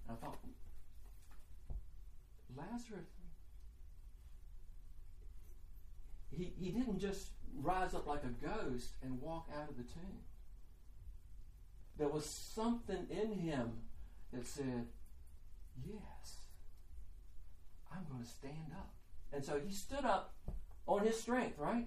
I 0.08 0.14
thought, 0.14 0.38
Lazarus, 2.54 3.08
he, 6.30 6.52
he 6.58 6.70
didn't 6.70 6.98
just 6.98 7.28
rise 7.60 7.94
up 7.94 8.06
like 8.06 8.22
a 8.24 8.46
ghost 8.46 8.90
and 9.02 9.20
walk 9.20 9.48
out 9.58 9.70
of 9.70 9.76
the 9.76 9.84
tomb. 9.84 10.20
There 11.98 12.08
was 12.08 12.26
something 12.26 13.06
in 13.10 13.32
him 13.32 13.72
that 14.32 14.46
said, 14.46 14.86
Yes, 15.86 16.36
I'm 17.90 18.04
going 18.10 18.22
to 18.22 18.28
stand 18.28 18.72
up. 18.72 18.90
And 19.32 19.44
so 19.44 19.58
he 19.64 19.72
stood 19.72 20.04
up 20.04 20.34
on 20.86 21.06
his 21.06 21.18
strength, 21.18 21.58
right? 21.58 21.86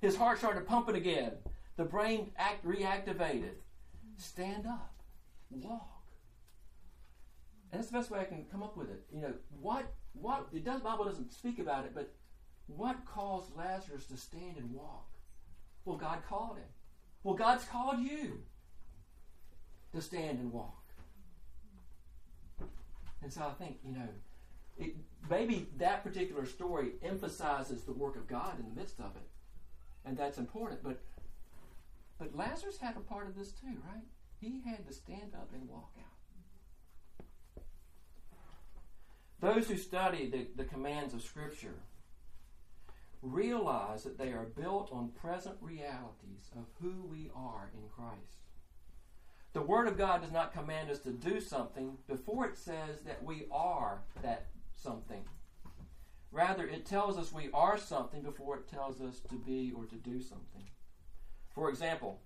His 0.00 0.16
heart 0.16 0.38
started 0.38 0.66
pumping 0.66 0.96
again. 0.96 1.32
The 1.76 1.84
brain 1.84 2.30
act 2.36 2.64
reactivated. 2.64 3.54
Stand 4.16 4.66
up. 4.66 4.94
Walk. 5.50 6.02
And 7.70 7.80
that's 7.80 7.90
the 7.90 7.98
best 7.98 8.10
way 8.10 8.20
I 8.20 8.24
can 8.24 8.44
come 8.50 8.62
up 8.62 8.76
with 8.76 8.90
it. 8.90 9.02
You 9.12 9.20
know, 9.20 9.34
what 9.60 9.92
what 10.12 10.48
it 10.52 10.64
does 10.64 10.80
Bible 10.80 11.04
doesn't 11.04 11.32
speak 11.32 11.58
about 11.58 11.84
it, 11.84 11.92
but 11.94 12.12
what 12.66 13.04
caused 13.04 13.56
Lazarus 13.56 14.06
to 14.06 14.16
stand 14.16 14.56
and 14.56 14.72
walk? 14.72 15.06
Well, 15.84 15.96
God 15.96 16.20
called 16.28 16.56
him. 16.56 16.68
Well, 17.22 17.34
God's 17.34 17.64
called 17.64 18.00
you 18.00 18.42
to 19.92 20.00
stand 20.00 20.38
and 20.38 20.52
walk. 20.52 20.76
And 23.22 23.32
so 23.32 23.42
I 23.42 23.62
think, 23.62 23.78
you 23.84 23.92
know, 23.92 24.08
it, 24.78 24.94
maybe 25.28 25.66
that 25.76 26.02
particular 26.02 26.46
story 26.46 26.92
emphasizes 27.02 27.82
the 27.82 27.92
work 27.92 28.16
of 28.16 28.26
God 28.26 28.58
in 28.58 28.68
the 28.68 28.80
midst 28.80 28.98
of 28.98 29.16
it 29.16 29.28
and 30.04 30.16
that's 30.16 30.38
important. 30.38 30.82
But 30.82 31.00
but 32.18 32.36
Lazarus 32.36 32.78
had 32.78 32.96
a 32.96 33.00
part 33.00 33.26
of 33.26 33.36
this 33.36 33.52
too, 33.52 33.78
right? 33.92 34.04
He 34.40 34.60
had 34.64 34.86
to 34.86 34.92
stand 34.92 35.34
up 35.34 35.50
and 35.54 35.68
walk 35.68 35.92
out. 35.98 36.04
Those 39.40 39.68
who 39.68 39.78
study 39.78 40.28
the, 40.28 40.46
the 40.54 40.68
commands 40.68 41.14
of 41.14 41.22
Scripture 41.22 41.76
realize 43.22 44.02
that 44.04 44.18
they 44.18 44.32
are 44.32 44.44
built 44.44 44.90
on 44.92 45.08
present 45.08 45.56
realities 45.60 46.50
of 46.56 46.64
who 46.80 47.06
we 47.10 47.30
are 47.34 47.70
in 47.74 47.88
Christ. 47.88 48.40
The 49.52 49.62
Word 49.62 49.88
of 49.88 49.98
God 49.98 50.22
does 50.22 50.32
not 50.32 50.52
command 50.52 50.90
us 50.90 51.00
to 51.00 51.10
do 51.10 51.40
something 51.40 51.96
before 52.06 52.46
it 52.46 52.56
says 52.56 53.00
that 53.06 53.22
we 53.24 53.46
are 53.50 54.02
that 54.22 54.46
something. 54.76 55.24
Rather, 56.32 56.66
it 56.66 56.86
tells 56.86 57.18
us 57.18 57.32
we 57.32 57.50
are 57.52 57.76
something 57.76 58.22
before 58.22 58.56
it 58.56 58.68
tells 58.68 59.00
us 59.00 59.20
to 59.28 59.34
be 59.34 59.72
or 59.76 59.84
to 59.86 59.96
do 59.96 60.20
something. 60.20 60.64
For 61.54 61.68
example, 61.68 62.20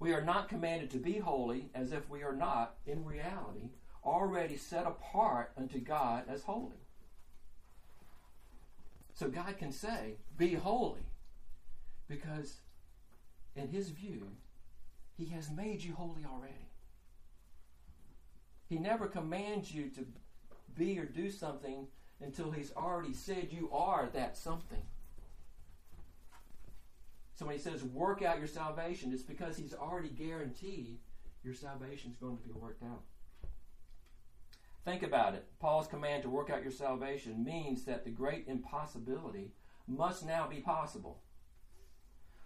we 0.00 0.12
are 0.12 0.22
not 0.22 0.48
commanded 0.48 0.90
to 0.90 0.98
be 0.98 1.18
holy 1.18 1.70
as 1.74 1.92
if 1.92 2.08
we 2.08 2.22
are 2.22 2.34
not, 2.34 2.74
in 2.86 3.04
reality, 3.04 3.70
already 4.04 4.56
set 4.56 4.86
apart 4.86 5.52
unto 5.56 5.78
God 5.78 6.24
as 6.28 6.42
holy. 6.42 6.80
So 9.14 9.28
God 9.28 9.58
can 9.58 9.70
say, 9.70 10.16
Be 10.36 10.54
holy, 10.54 11.06
because 12.08 12.56
in 13.54 13.68
His 13.68 13.90
view, 13.90 14.28
He 15.16 15.26
has 15.26 15.50
made 15.50 15.82
you 15.82 15.92
holy 15.92 16.24
already. 16.24 16.70
He 18.68 18.78
never 18.78 19.06
commands 19.06 19.72
you 19.72 19.90
to 19.90 20.06
be 20.74 20.98
or 20.98 21.04
do 21.04 21.30
something 21.30 21.88
until 22.20 22.50
he's 22.50 22.72
already 22.76 23.14
said 23.14 23.48
you 23.50 23.70
are 23.72 24.08
that 24.12 24.36
something. 24.36 24.82
So 27.34 27.46
when 27.46 27.56
he 27.56 27.62
says 27.62 27.82
work 27.82 28.22
out 28.22 28.38
your 28.38 28.46
salvation, 28.46 29.12
it's 29.12 29.22
because 29.22 29.56
he's 29.56 29.74
already 29.74 30.10
guaranteed 30.10 30.98
your 31.42 31.54
salvation 31.54 32.10
is 32.10 32.16
going 32.18 32.36
to 32.36 32.42
be 32.42 32.52
worked 32.52 32.82
out. 32.82 33.02
Think 34.84 35.02
about 35.02 35.34
it. 35.34 35.46
Paul's 35.58 35.86
command 35.86 36.22
to 36.22 36.30
work 36.30 36.50
out 36.50 36.62
your 36.62 36.72
salvation 36.72 37.44
means 37.44 37.84
that 37.84 38.04
the 38.04 38.10
great 38.10 38.44
impossibility 38.46 39.52
must 39.86 40.26
now 40.26 40.46
be 40.46 40.60
possible. 40.60 41.22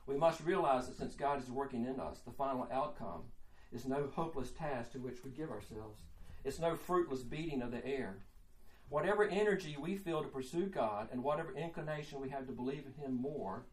We 0.07 0.17
must 0.17 0.41
realize 0.43 0.87
that 0.87 0.97
since 0.97 1.15
God 1.15 1.43
is 1.43 1.51
working 1.51 1.87
in 1.87 1.99
us, 1.99 2.21
the 2.21 2.33
final 2.33 2.69
outcome 2.71 3.23
is 3.73 3.87
no 3.87 4.09
hopeless 4.15 4.51
task 4.51 4.93
to 4.93 4.99
which 4.99 5.25
we 5.25 5.31
give 5.31 5.51
ourselves. 5.51 6.03
It's 6.45 6.59
no 6.59 6.77
fruitless 6.77 7.23
beating 7.23 7.63
of 7.63 7.71
the 7.71 7.85
air. 7.85 8.19
Whatever 8.89 9.25
energy 9.25 9.77
we 9.81 9.97
feel 9.97 10.23
to 10.23 10.29
pursue 10.29 10.67
God 10.67 11.09
and 11.11 11.23
whatever 11.23 11.55
inclination 11.55 12.21
we 12.21 12.29
have 12.29 12.47
to 12.47 12.53
believe 12.53 12.85
in 12.87 13.03
Him 13.03 13.21
more, 13.21 13.65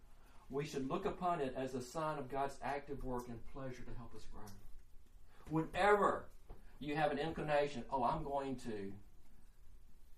we 0.49 0.65
should 0.65 0.89
look 0.89 1.05
upon 1.05 1.39
it 1.41 1.53
as 1.57 1.73
a 1.73 1.81
sign 1.81 2.17
of 2.17 2.29
God's 2.29 2.57
active 2.61 3.03
work 3.03 3.27
and 3.29 3.37
pleasure 3.53 3.83
to 3.83 3.97
help 3.97 4.13
us 4.15 4.25
grow. 4.33 4.43
Whenever 5.49 6.25
you 6.79 6.95
have 6.95 7.11
an 7.11 7.19
inclination, 7.19 7.83
oh, 7.91 8.03
I'm 8.03 8.23
going 8.23 8.55
to 8.57 8.93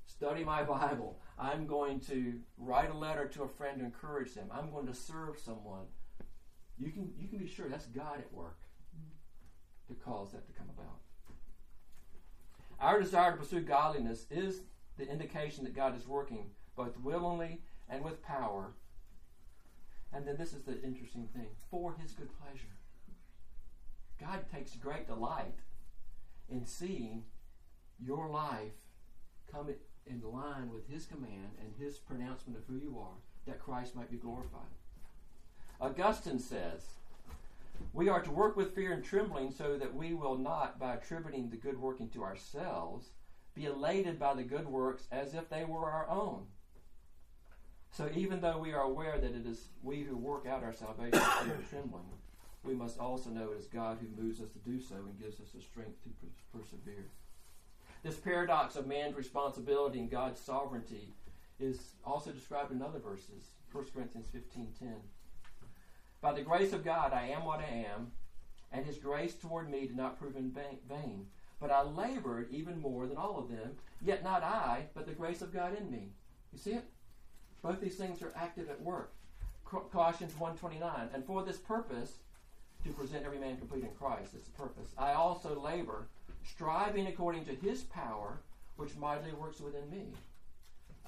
study 0.06 0.44
my 0.44 0.64
Bible, 0.64 1.20
I'm 1.38 1.68
going 1.68 2.00
to 2.02 2.40
write 2.58 2.92
a 2.92 2.98
letter 2.98 3.28
to 3.28 3.44
a 3.44 3.48
friend 3.48 3.80
to 3.80 3.86
encourage 3.86 4.34
them, 4.34 4.48
I'm 4.52 4.72
going 4.72 4.88
to 4.88 4.94
serve 4.94 5.38
someone, 5.38 5.86
you 6.78 6.92
can, 6.92 7.12
you 7.18 7.28
can 7.28 7.38
be 7.38 7.48
sure 7.48 7.70
that's 7.70 7.86
God 7.88 8.20
at 8.20 8.34
work 8.34 8.58
to 9.88 9.94
cause 9.94 10.32
that 10.32 10.46
to 10.48 10.54
come 10.54 10.70
about. 10.70 11.00
Our 12.80 13.00
desire 13.00 13.32
to 13.32 13.38
pursue 13.38 13.62
godliness 13.62 14.26
is 14.32 14.62
the 14.98 15.10
indication 15.10 15.64
that 15.64 15.76
God 15.76 15.98
is 15.98 16.08
working 16.08 16.52
both 16.76 16.98
willingly 17.00 17.62
and 17.90 18.04
with 18.04 18.24
power. 18.24 18.74
And 20.12 20.28
then 20.28 20.38
this 20.38 20.54
is 20.54 20.64
the 20.64 20.82
interesting 20.82 21.28
thing 21.36 21.48
for 21.70 21.96
his 21.96 22.14
good 22.14 22.30
pleasure. 22.40 22.78
God 24.20 24.46
takes 24.52 24.76
great 24.76 25.08
delight 25.08 25.60
in 26.50 26.66
seeing 26.66 27.24
your 28.00 28.30
life 28.30 28.74
come 29.52 29.70
in 30.06 30.22
line 30.22 30.72
with 30.72 30.88
his 30.88 31.06
command 31.06 31.52
and 31.60 31.74
his 31.78 31.98
pronouncement 31.98 32.58
of 32.58 32.66
who 32.68 32.78
you 32.78 32.98
are, 33.00 33.18
that 33.48 33.60
Christ 33.60 33.96
might 33.96 34.12
be 34.12 34.18
glorified. 34.18 34.62
Augustine 35.80 36.40
says, 36.40 36.88
We 37.94 38.10
are 38.10 38.22
to 38.22 38.32
work 38.32 38.56
with 38.56 38.76
fear 38.76 38.94
and 38.94 39.04
trembling 39.04 39.52
so 39.52 39.78
that 39.78 39.94
we 39.94 40.14
will 40.14 40.38
not, 40.38 40.80
by 40.80 40.96
attributing 40.96 41.50
the 41.50 41.58
good 41.58 41.80
working 41.80 42.10
to 42.10 42.24
ourselves, 42.24 43.10
be 43.55 43.65
elated 43.65 44.19
by 44.19 44.33
the 44.33 44.43
good 44.43 44.67
works 44.67 45.07
as 45.12 45.33
if 45.33 45.50
they 45.50 45.63
were 45.63 45.89
our 45.89 46.10
own. 46.10 46.45
So 47.91 48.10
even 48.15 48.41
though 48.41 48.57
we 48.57 48.74
are 48.74 48.81
aware 48.81 49.19
that 49.19 49.36
it 49.36 49.45
is 49.45 49.69
we 49.83 50.01
who 50.01 50.17
work 50.17 50.48
out 50.48 50.63
our 50.63 50.74
salvation 50.74 51.19
through 51.19 51.63
trembling, 51.69 52.10
we 52.63 52.74
must 52.74 52.98
also 53.00 53.29
know 53.29 53.51
it 53.51 53.60
is 53.60 53.67
God 53.67 54.00
who 54.01 54.22
moves 54.22 54.41
us 54.41 54.50
to 54.50 54.60
do 54.60 54.79
so 54.79 54.95
and 54.95 55.19
gives 55.19 55.39
us 55.39 55.50
the 55.53 55.62
strength 55.62 56.03
to 56.03 56.57
persevere. 56.57 57.05
This 58.01 58.15
paradox 58.15 58.75
of 58.75 58.88
man's 58.88 59.15
responsibility 59.15 60.00
and 60.00 60.10
God's 60.10 60.39
sovereignty 60.39 61.13
is 61.60 61.93
also 62.03 62.31
described 62.31 62.72
in 62.72 62.81
other 62.81 63.00
verses. 63.00 63.51
1 63.72 63.86
Corinthians 63.93 64.27
15:10. 64.27 64.95
By 66.19 66.33
the 66.33 66.41
grace 66.41 66.74
of 66.74 66.83
God 66.83 67.13
I 67.13 67.27
am 67.27 67.45
what 67.45 67.60
I 67.60 67.86
am, 67.93 68.12
and 68.72 68.86
his 68.86 68.98
grace 68.98 69.36
toward 69.36 69.69
me 69.69 69.81
did 69.81 69.95
not 69.95 70.17
prove 70.17 70.36
in 70.36 70.51
vain. 70.51 71.27
But 71.63 71.72
I 71.72 71.82
labored 71.82 72.51
even 72.51 72.82
more 72.82 73.08
than 73.08 73.15
all 73.15 73.39
of 73.39 73.48
them, 73.48 73.77
yet 74.01 74.22
not 74.22 74.43
I, 74.43 74.88
but 74.93 75.05
the 75.05 75.13
grace 75.13 75.41
of 75.41 75.53
God 75.53 75.77
in 75.79 75.89
me. 75.89 76.10
You 76.51 76.60
see 76.60 76.72
it? 76.72 76.84
Both 77.62 77.79
these 77.79 77.96
things 77.96 78.22
are 78.22 78.34
active 78.36 78.70
at 78.70 78.82
work. 78.82 79.13
Colossians 79.63 80.34
1.29, 80.34 81.13
And 81.13 81.24
for 81.24 81.41
this 81.41 81.60
purpose 81.60 82.17
to 82.84 82.91
present 82.91 83.24
every 83.25 83.39
man 83.39 83.55
complete 83.55 83.86
in 83.86 83.91
Christ. 83.91 84.34
That's 84.34 84.43
the 84.43 84.51
purpose. 84.51 84.89
I 84.98 85.13
also 85.13 85.58
labor, 85.58 86.10
striving 86.43 87.08
according 87.08 87.46
to 87.46 87.55
his 87.55 87.84
power, 87.84 88.41
which 88.75 88.98
mightily 88.98 89.32
works 89.32 89.62
within 89.62 89.89
me. 89.89 90.08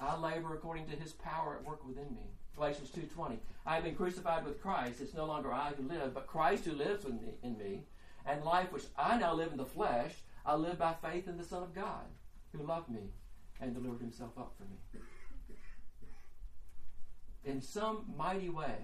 I 0.00 0.16
labor 0.16 0.54
according 0.54 0.86
to 0.86 0.96
his 0.96 1.12
power 1.12 1.56
at 1.60 1.68
work 1.68 1.86
within 1.86 2.08
me. 2.14 2.30
Galatians 2.56 2.90
2.20 2.96 3.36
I 3.66 3.74
have 3.74 3.84
been 3.84 3.94
crucified 3.94 4.46
with 4.46 4.62
Christ. 4.62 5.02
It's 5.02 5.12
no 5.12 5.26
longer 5.26 5.52
I 5.52 5.72
who 5.76 5.86
live, 5.86 6.14
but 6.14 6.26
Christ 6.26 6.64
who 6.64 6.72
lives 6.72 7.04
in 7.04 7.58
me. 7.58 7.82
And 8.24 8.42
life 8.42 8.72
which 8.72 8.86
I 8.98 9.18
now 9.18 9.34
live 9.34 9.52
in 9.52 9.58
the 9.58 9.66
flesh, 9.66 10.14
I 10.46 10.54
live 10.54 10.78
by 10.78 10.94
faith 10.94 11.26
in 11.26 11.36
the 11.36 11.44
Son 11.44 11.64
of 11.64 11.74
God, 11.74 12.04
who 12.52 12.64
loved 12.64 12.88
me 12.88 13.10
and 13.60 13.74
delivered 13.74 14.00
himself 14.00 14.38
up 14.38 14.54
for 14.56 14.64
me. 14.64 15.02
In 17.44 17.60
some 17.60 18.04
mighty 18.16 18.48
way, 18.48 18.76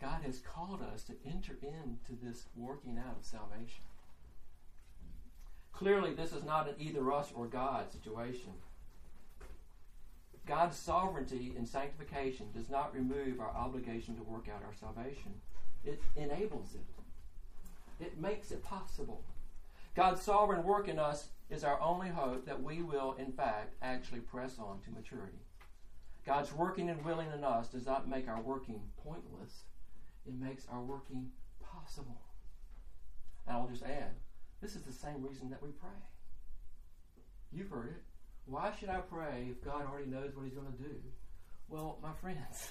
God 0.00 0.22
has 0.24 0.38
called 0.38 0.82
us 0.82 1.02
to 1.04 1.14
enter 1.26 1.54
into 1.62 2.22
this 2.22 2.44
working 2.56 2.98
out 2.98 3.16
of 3.18 3.24
salvation. 3.24 3.84
Clearly, 5.72 6.12
this 6.12 6.32
is 6.32 6.44
not 6.44 6.68
an 6.68 6.74
either 6.78 7.10
us 7.10 7.32
or 7.34 7.46
God 7.46 7.90
situation. 7.90 8.52
God's 10.46 10.76
sovereignty 10.76 11.54
in 11.56 11.64
sanctification 11.64 12.48
does 12.54 12.68
not 12.68 12.94
remove 12.94 13.40
our 13.40 13.54
obligation 13.54 14.16
to 14.16 14.22
work 14.22 14.48
out 14.48 14.62
our 14.62 14.74
salvation, 14.74 15.40
it 15.84 16.02
enables 16.16 16.74
it, 16.74 18.04
it 18.04 18.20
makes 18.20 18.50
it 18.50 18.62
possible. 18.62 19.22
God's 19.94 20.22
sovereign 20.22 20.64
work 20.64 20.88
in 20.88 20.98
us 20.98 21.28
is 21.50 21.64
our 21.64 21.80
only 21.80 22.08
hope 22.08 22.46
that 22.46 22.62
we 22.62 22.80
will, 22.80 23.16
in 23.18 23.32
fact, 23.32 23.74
actually 23.82 24.20
press 24.20 24.58
on 24.58 24.80
to 24.84 24.90
maturity. 24.90 25.38
God's 26.24 26.52
working 26.52 26.88
and 26.88 27.04
willing 27.04 27.28
in 27.34 27.42
us 27.42 27.68
does 27.68 27.86
not 27.86 28.08
make 28.08 28.28
our 28.28 28.40
working 28.40 28.80
pointless, 29.02 29.64
it 30.26 30.34
makes 30.38 30.66
our 30.70 30.80
working 30.80 31.30
possible. 31.60 32.20
And 33.46 33.56
I'll 33.56 33.68
just 33.68 33.82
add 33.82 34.14
this 34.60 34.76
is 34.76 34.82
the 34.82 34.92
same 34.92 35.22
reason 35.26 35.50
that 35.50 35.62
we 35.62 35.70
pray. 35.70 35.88
You've 37.52 37.70
heard 37.70 37.88
it. 37.88 38.02
Why 38.46 38.72
should 38.78 38.90
I 38.90 38.98
pray 38.98 39.48
if 39.50 39.64
God 39.64 39.86
already 39.86 40.08
knows 40.08 40.34
what 40.34 40.44
He's 40.44 40.54
going 40.54 40.70
to 40.70 40.82
do? 40.82 40.94
Well, 41.68 41.98
my 42.02 42.12
friends, 42.20 42.68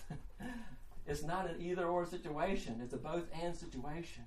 it's 1.07 1.23
not 1.23 1.49
an 1.49 1.61
either 1.61 1.85
or 1.85 2.05
situation, 2.05 2.79
it's 2.83 2.93
a 2.93 2.97
both 2.97 3.25
and 3.41 3.55
situation. 3.55 4.23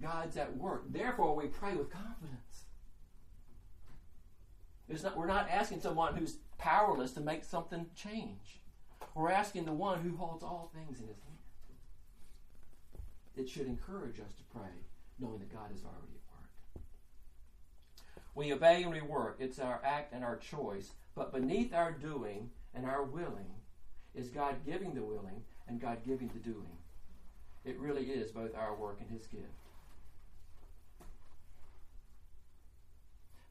God's 0.00 0.36
at 0.36 0.56
work. 0.56 0.84
Therefore, 0.90 1.34
we 1.34 1.46
pray 1.46 1.74
with 1.74 1.90
confidence. 1.90 2.64
Not, 5.02 5.16
we're 5.16 5.26
not 5.26 5.48
asking 5.48 5.80
someone 5.80 6.16
who's 6.16 6.38
powerless 6.58 7.12
to 7.12 7.20
make 7.20 7.44
something 7.44 7.86
change. 7.94 8.60
We're 9.14 9.30
asking 9.30 9.64
the 9.64 9.72
one 9.72 10.00
who 10.00 10.16
holds 10.16 10.42
all 10.42 10.70
things 10.74 11.00
in 11.00 11.06
his 11.06 11.18
hand. 11.18 11.38
It 13.36 13.48
should 13.48 13.66
encourage 13.66 14.18
us 14.20 14.34
to 14.34 14.42
pray, 14.52 14.70
knowing 15.18 15.38
that 15.38 15.52
God 15.52 15.72
is 15.74 15.84
already 15.84 16.14
at 16.14 16.26
work. 16.34 16.84
We 18.34 18.52
obey 18.52 18.82
and 18.82 18.92
we 18.92 19.00
work. 19.00 19.36
It's 19.38 19.58
our 19.58 19.80
act 19.84 20.12
and 20.12 20.24
our 20.24 20.36
choice. 20.36 20.90
But 21.14 21.32
beneath 21.32 21.72
our 21.72 21.92
doing 21.92 22.50
and 22.74 22.84
our 22.84 23.04
willing 23.04 23.54
is 24.14 24.28
God 24.28 24.56
giving 24.66 24.94
the 24.94 25.02
willing 25.02 25.42
and 25.68 25.80
God 25.80 25.98
giving 26.04 26.28
the 26.28 26.40
doing. 26.40 26.78
It 27.64 27.78
really 27.78 28.04
is 28.04 28.30
both 28.30 28.56
our 28.56 28.74
work 28.74 28.98
and 29.00 29.10
His 29.10 29.26
gift. 29.26 29.44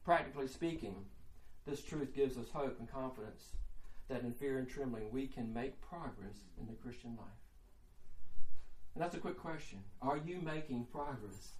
Practically 0.04 0.48
speaking, 0.48 1.04
this 1.66 1.82
truth 1.82 2.14
gives 2.14 2.36
us 2.36 2.46
hope 2.52 2.78
and 2.78 2.90
confidence 2.90 3.52
that 4.08 4.22
in 4.22 4.32
fear 4.32 4.58
and 4.58 4.68
trembling 4.68 5.10
we 5.12 5.26
can 5.26 5.52
make 5.52 5.80
progress 5.80 6.38
in 6.58 6.66
the 6.66 6.74
Christian 6.74 7.16
life. 7.16 7.26
And 8.94 9.02
that's 9.02 9.14
a 9.14 9.20
quick 9.20 9.38
question. 9.38 9.78
Are 10.02 10.16
you 10.16 10.40
making 10.40 10.86
progress 10.86 11.52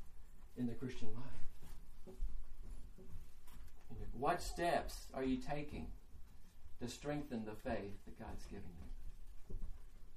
in 0.56 0.66
the 0.66 0.74
Christian 0.74 1.08
life? 1.14 1.40
What 4.12 4.42
steps 4.42 5.06
are 5.14 5.24
you 5.24 5.38
taking 5.38 5.86
to 6.80 6.88
strengthen 6.88 7.46
the 7.46 7.54
faith 7.54 8.04
that 8.04 8.18
God's 8.18 8.44
given 8.44 8.68
you? 8.78 9.54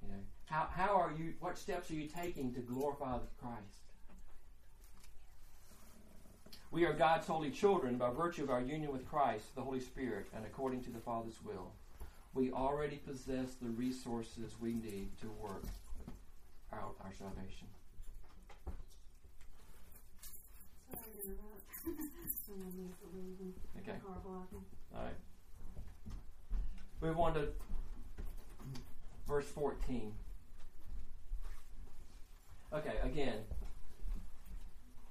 You 0.02 0.08
know, 0.08 0.20
how, 0.44 0.68
how 0.70 0.94
are 1.00 1.12
you 1.16 1.32
what 1.40 1.56
steps 1.56 1.90
are 1.90 1.94
you 1.94 2.06
taking 2.06 2.52
to 2.52 2.60
glorify 2.60 3.18
Christ? 3.40 3.83
We 6.74 6.84
are 6.86 6.92
God's 6.92 7.28
holy 7.28 7.52
children 7.52 7.98
by 7.98 8.10
virtue 8.10 8.42
of 8.42 8.50
our 8.50 8.60
union 8.60 8.90
with 8.90 9.08
Christ, 9.08 9.54
the 9.54 9.60
Holy 9.60 9.78
Spirit, 9.78 10.26
and 10.34 10.44
according 10.44 10.82
to 10.82 10.90
the 10.90 10.98
Father's 10.98 11.38
will. 11.44 11.70
We 12.34 12.50
already 12.50 12.96
possess 12.96 13.54
the 13.62 13.68
resources 13.68 14.56
we 14.60 14.72
need 14.74 15.10
to 15.20 15.30
work 15.40 15.62
out 16.72 16.96
our 17.04 17.12
salvation. 17.16 17.68
okay. 23.78 23.98
All 24.96 25.04
right. 25.04 25.14
Move 27.00 27.20
on 27.20 27.34
to 27.34 27.46
verse 29.28 29.46
14. 29.46 30.12
Okay, 32.72 32.94
again, 33.04 33.38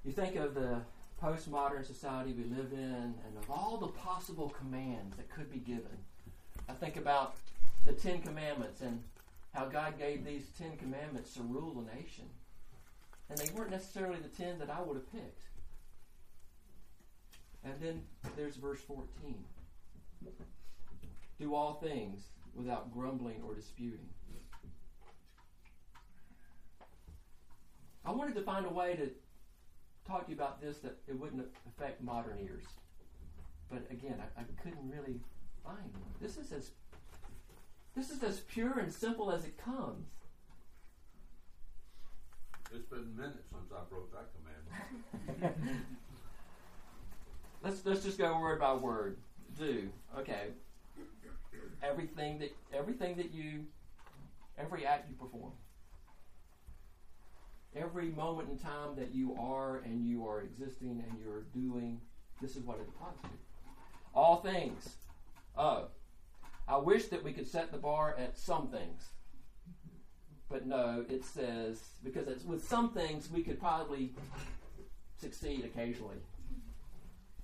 you 0.04 0.12
think 0.12 0.36
of 0.36 0.54
the 0.54 0.82
postmodern 1.24 1.86
society 1.86 2.34
we 2.34 2.44
live 2.54 2.72
in 2.72 3.14
and 3.24 3.38
of 3.42 3.50
all 3.50 3.78
the 3.78 3.88
possible 3.88 4.50
commands 4.50 5.16
that 5.16 5.30
could 5.30 5.50
be 5.50 5.58
given. 5.58 5.96
I 6.68 6.74
think 6.74 6.96
about 6.98 7.36
the 7.86 7.92
Ten 7.92 8.20
Commandments 8.20 8.82
and 8.82 9.02
how 9.54 9.64
God 9.64 9.98
gave 9.98 10.24
these 10.24 10.48
Ten 10.58 10.76
Commandments 10.76 11.32
to 11.34 11.42
rule 11.42 11.82
a 11.82 11.96
nation. 11.96 12.26
And 13.30 13.38
they 13.38 13.48
weren't 13.54 13.70
necessarily 13.70 14.18
the 14.20 14.28
ten 14.28 14.58
that 14.58 14.68
I 14.68 14.82
would 14.82 14.96
have 14.96 15.10
picked. 15.10 15.44
And 17.64 17.74
then 17.80 18.02
there's 18.36 18.56
verse 18.56 18.80
14 18.82 19.06
Do 21.38 21.54
all 21.54 21.74
things 21.74 22.20
without 22.54 22.92
grumbling 22.92 23.40
or 23.46 23.54
disputing. 23.54 24.10
I 28.04 28.12
wanted 28.12 28.34
to 28.34 28.42
find 28.42 28.66
a 28.66 28.70
way 28.70 28.96
to 28.96 29.08
talk 30.06 30.24
to 30.26 30.30
you 30.30 30.36
about 30.36 30.60
this 30.60 30.78
that 30.78 30.96
it 31.08 31.18
wouldn't 31.18 31.44
affect 31.68 32.02
modern 32.02 32.38
ears. 32.40 32.64
But 33.70 33.86
again, 33.90 34.16
I, 34.20 34.40
I 34.40 34.44
couldn't 34.62 34.88
really 34.88 35.20
find 35.64 35.92
one. 35.92 36.12
This 36.20 36.36
is 36.36 36.52
as 36.52 36.70
this 37.96 38.10
is 38.10 38.22
as 38.22 38.40
pure 38.40 38.78
and 38.78 38.92
simple 38.92 39.30
as 39.30 39.44
it 39.44 39.56
comes. 39.56 40.08
It's 42.74 42.86
been 42.86 43.16
minutes 43.16 43.48
since 43.52 43.70
I 43.72 43.84
broke 43.88 44.12
that 44.12 44.30
command. 45.38 45.54
let's 47.62 47.84
let's 47.86 48.02
just 48.02 48.18
go 48.18 48.38
word 48.40 48.60
by 48.60 48.74
word. 48.74 49.18
Do 49.58 49.88
okay. 50.18 50.48
Everything 51.82 52.38
that 52.40 52.54
everything 52.72 53.16
that 53.16 53.32
you 53.32 53.64
every 54.58 54.86
act 54.86 55.08
you 55.08 55.14
perform 55.14 55.52
every 57.76 58.10
moment 58.10 58.48
in 58.50 58.58
time 58.58 58.94
that 58.96 59.14
you 59.14 59.36
are 59.38 59.78
and 59.78 60.06
you 60.06 60.26
are 60.26 60.42
existing 60.42 61.04
and 61.08 61.18
you're 61.22 61.42
doing, 61.54 62.00
this 62.40 62.56
is 62.56 62.62
what 62.62 62.78
it 62.78 62.86
applies 62.88 63.20
to. 63.22 63.28
All 64.14 64.36
things. 64.36 64.96
Oh, 65.56 65.88
I 66.66 66.76
wish 66.76 67.06
that 67.06 67.22
we 67.22 67.32
could 67.32 67.48
set 67.48 67.72
the 67.72 67.78
bar 67.78 68.16
at 68.18 68.38
some 68.38 68.68
things. 68.68 69.10
But 70.48 70.66
no, 70.66 71.04
it 71.08 71.24
says, 71.24 71.82
because 72.02 72.44
with 72.44 72.66
some 72.66 72.90
things 72.90 73.30
we 73.30 73.42
could 73.42 73.60
probably 73.60 74.12
succeed 75.20 75.64
occasionally. 75.64 76.18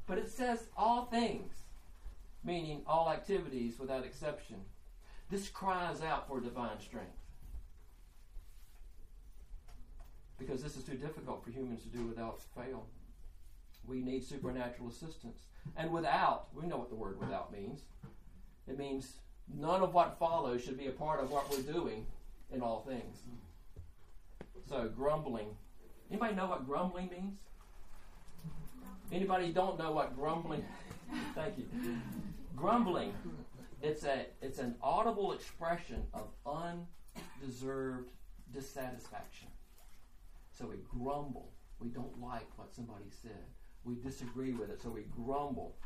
But 0.06 0.18
it 0.18 0.30
says 0.30 0.64
all 0.76 1.06
things, 1.06 1.52
meaning 2.44 2.82
all 2.86 3.10
activities 3.10 3.78
without 3.78 4.04
exception. 4.04 4.56
This 5.30 5.48
cries 5.48 6.02
out 6.02 6.26
for 6.26 6.40
divine 6.40 6.80
strength. 6.80 7.19
Because 10.40 10.62
this 10.62 10.76
is 10.76 10.82
too 10.82 10.96
difficult 10.96 11.44
for 11.44 11.50
humans 11.50 11.82
to 11.82 11.88
do 11.88 12.04
without 12.06 12.40
fail. 12.56 12.86
We 13.86 14.00
need 14.00 14.24
supernatural 14.24 14.88
assistance. 14.88 15.42
And 15.76 15.92
without, 15.92 16.46
we 16.54 16.66
know 16.66 16.78
what 16.78 16.88
the 16.88 16.96
word 16.96 17.20
without 17.20 17.52
means. 17.52 17.82
It 18.66 18.78
means 18.78 19.14
none 19.54 19.82
of 19.82 19.94
what 19.94 20.18
follows 20.18 20.64
should 20.64 20.78
be 20.78 20.86
a 20.86 20.92
part 20.92 21.20
of 21.20 21.30
what 21.30 21.50
we're 21.50 21.72
doing 21.72 22.06
in 22.52 22.62
all 22.62 22.84
things. 22.88 23.18
So, 24.68 24.88
grumbling. 24.88 25.48
Anybody 26.10 26.34
know 26.34 26.46
what 26.46 26.66
grumbling 26.66 27.10
means? 27.10 27.38
Anybody 29.12 29.52
don't 29.52 29.78
know 29.78 29.92
what 29.92 30.16
grumbling 30.16 30.64
Thank 31.34 31.58
you. 31.58 31.66
Grumbling. 32.56 33.12
It's 33.82 34.04
a 34.04 34.26
it's 34.42 34.58
an 34.58 34.74
audible 34.82 35.32
expression 35.32 36.04
of 36.14 36.28
undeserved 36.46 38.10
dissatisfaction. 38.52 39.48
So 40.60 40.66
we 40.66 40.76
grumble. 40.90 41.52
We 41.78 41.88
don't 41.88 42.20
like 42.20 42.46
what 42.56 42.74
somebody 42.74 43.06
said. 43.22 43.46
We 43.84 43.94
disagree 43.94 44.52
with 44.52 44.68
it, 44.68 44.82
so 44.82 44.90
we 44.90 45.04
grumble. 45.04 45.76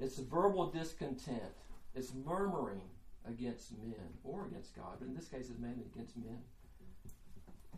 It's 0.00 0.18
verbal 0.18 0.70
discontent. 0.72 1.54
It's 1.94 2.12
murmuring 2.12 2.82
against 3.28 3.70
men 3.78 3.94
or 4.24 4.46
against 4.46 4.74
God, 4.74 4.96
but 4.98 5.06
in 5.06 5.14
this 5.14 5.28
case, 5.28 5.48
it's 5.50 5.60
mainly 5.60 5.84
against 5.94 6.16
men. 6.16 6.38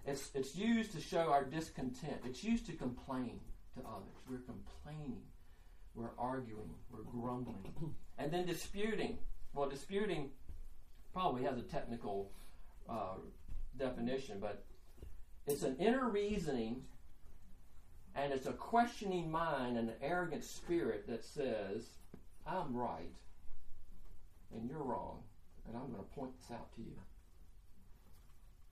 It's, 0.06 0.30
it's 0.34 0.56
used 0.56 0.92
to 0.92 1.00
show 1.00 1.30
our 1.30 1.44
discontent. 1.44 2.22
It's 2.24 2.42
used 2.42 2.64
to 2.66 2.72
complain 2.72 3.40
to 3.74 3.80
others. 3.80 4.16
We're 4.26 4.38
complaining. 4.38 5.20
We're 5.94 6.16
arguing. 6.18 6.70
We're 6.90 7.02
grumbling. 7.02 7.74
And 8.18 8.32
then 8.32 8.46
disputing. 8.46 9.18
Well, 9.52 9.68
disputing 9.68 10.30
probably 11.12 11.42
has 11.42 11.58
a 11.58 11.62
technical 11.62 12.30
uh, 12.88 13.16
definition, 13.78 14.38
but 14.40 14.64
it's 15.46 15.62
an 15.62 15.76
inner 15.78 16.08
reasoning 16.08 16.82
and 18.14 18.32
it's 18.32 18.46
a 18.46 18.52
questioning 18.52 19.30
mind 19.30 19.76
and 19.76 19.88
an 19.88 19.96
arrogant 20.02 20.44
spirit 20.44 21.06
that 21.08 21.24
says, 21.24 21.84
I'm 22.46 22.74
right 22.74 23.12
and 24.54 24.68
you're 24.68 24.82
wrong, 24.82 25.22
and 25.66 25.76
I'm 25.76 25.90
going 25.92 26.02
to 26.02 26.14
point 26.14 26.30
this 26.38 26.50
out 26.50 26.72
to 26.76 26.80
you. 26.80 26.96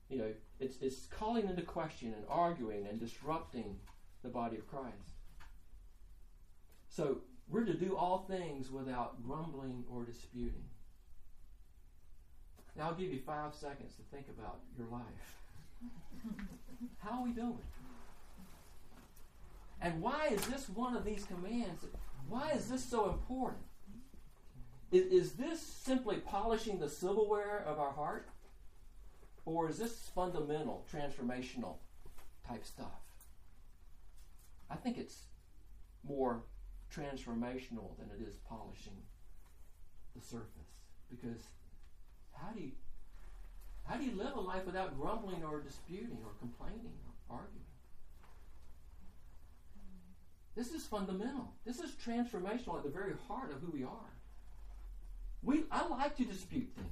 You 0.08 0.18
know, 0.18 0.32
it's, 0.60 0.76
it's 0.80 1.06
calling 1.06 1.48
into 1.48 1.62
question 1.62 2.14
and 2.14 2.24
arguing 2.28 2.86
and 2.86 3.00
disrupting 3.00 3.76
the 4.22 4.28
body 4.28 4.56
of 4.56 4.66
Christ. 4.68 4.94
So 6.88 7.18
we're 7.48 7.64
to 7.64 7.74
do 7.74 7.96
all 7.96 8.26
things 8.28 8.70
without 8.70 9.22
grumbling 9.26 9.84
or 9.90 10.04
disputing. 10.04 10.64
Now 12.76 12.88
I'll 12.88 12.94
give 12.94 13.12
you 13.12 13.20
five 13.20 13.54
seconds 13.54 13.94
to 13.96 14.02
think 14.14 14.26
about 14.28 14.60
your 14.76 14.86
life. 14.88 15.02
How 16.98 17.20
are 17.20 17.24
we 17.24 17.32
doing? 17.32 17.58
And 19.80 20.00
why 20.00 20.28
is 20.30 20.40
this 20.46 20.68
one 20.68 20.96
of 20.96 21.04
these 21.04 21.24
commands? 21.24 21.84
Why 22.28 22.52
is 22.52 22.68
this 22.68 22.84
so 22.84 23.10
important? 23.10 23.62
Is, 24.90 25.06
is 25.12 25.32
this 25.32 25.60
simply 25.60 26.16
polishing 26.16 26.78
the 26.78 26.88
silverware 26.88 27.64
of 27.66 27.78
our 27.78 27.92
heart? 27.92 28.28
Or 29.44 29.68
is 29.68 29.78
this 29.78 30.10
fundamental, 30.14 30.86
transformational 30.90 31.76
type 32.48 32.64
stuff? 32.64 33.02
I 34.70 34.76
think 34.76 34.96
it's 34.96 35.24
more 36.06 36.44
transformational 36.94 37.96
than 37.98 38.08
it 38.18 38.26
is 38.26 38.36
polishing 38.48 38.96
the 40.16 40.22
surface. 40.22 40.48
Because 41.10 41.42
how 42.32 42.52
do 42.52 42.62
you 42.62 42.72
how 43.86 43.96
do 43.96 44.04
you 44.04 44.16
live 44.16 44.34
a 44.36 44.40
life 44.40 44.64
without 44.64 44.98
grumbling 44.98 45.44
or 45.44 45.60
disputing 45.60 46.18
or 46.24 46.30
complaining 46.40 46.92
or 47.30 47.36
arguing? 47.36 47.60
This 50.56 50.70
is 50.72 50.84
fundamental. 50.84 51.52
This 51.66 51.80
is 51.80 51.90
transformational 52.06 52.76
at 52.78 52.84
the 52.84 52.90
very 52.90 53.12
heart 53.28 53.50
of 53.50 53.60
who 53.60 53.70
we 53.72 53.82
are. 53.84 54.12
We, 55.42 55.64
I 55.70 55.86
like 55.88 56.16
to 56.16 56.24
dispute 56.24 56.70
things. 56.74 56.88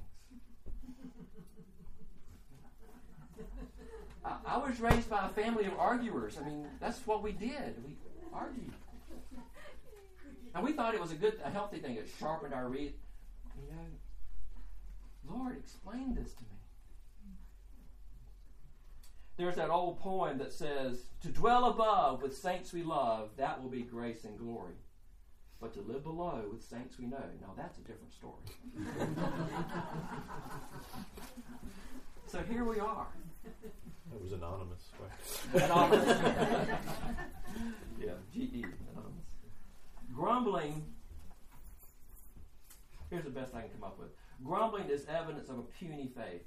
I, 4.23 4.35
I 4.45 4.57
was 4.57 4.79
raised 4.79 5.09
by 5.09 5.25
a 5.25 5.29
family 5.29 5.65
of 5.65 5.73
arguers. 5.79 6.37
I 6.39 6.47
mean, 6.47 6.67
that's 6.79 6.99
what 7.07 7.23
we 7.23 7.31
did. 7.31 7.83
We 7.85 7.95
argued. 8.33 8.73
And 10.55 10.63
we 10.63 10.73
thought 10.73 10.93
it 10.93 11.01
was 11.01 11.11
a 11.11 11.15
good, 11.15 11.39
a 11.43 11.49
healthy 11.49 11.79
thing. 11.79 11.95
It 11.95 12.07
sharpened 12.19 12.53
our 12.53 12.67
read. 12.67 12.93
You 13.55 13.75
know, 13.75 15.37
Lord, 15.37 15.57
explain 15.57 16.13
this 16.13 16.31
to 16.33 16.43
me. 16.43 16.52
There's 19.35 19.55
that 19.55 19.69
old 19.69 19.99
poem 19.99 20.37
that 20.37 20.53
says, 20.53 21.07
To 21.21 21.29
dwell 21.29 21.65
above 21.65 22.21
with 22.21 22.37
saints 22.37 22.71
we 22.71 22.83
love, 22.83 23.31
that 23.37 23.61
will 23.61 23.69
be 23.69 23.81
grace 23.81 24.25
and 24.25 24.37
glory. 24.37 24.75
But 25.59 25.73
to 25.73 25.81
live 25.81 26.03
below 26.03 26.43
with 26.51 26.63
saints 26.63 26.99
we 26.99 27.05
know, 27.05 27.23
now 27.41 27.53
that's 27.57 27.77
a 27.79 27.81
different 27.81 28.11
story. 28.13 28.35
so 32.27 32.39
here 32.49 32.63
we 32.63 32.79
are. 32.79 33.07
It 34.13 34.21
was 34.21 34.33
anonymous. 34.33 34.91
anonymous. 35.53 36.07
yeah, 37.99 38.11
GE, 38.31 38.65
anonymous. 38.91 39.25
Grumbling, 40.13 40.83
here's 43.09 43.23
the 43.23 43.31
best 43.31 43.55
I 43.55 43.61
can 43.61 43.69
come 43.71 43.83
up 43.83 43.97
with. 43.97 44.09
Grumbling 44.43 44.89
is 44.89 45.05
evidence 45.07 45.49
of 45.49 45.57
a 45.57 45.63
puny 45.63 46.11
faith 46.15 46.43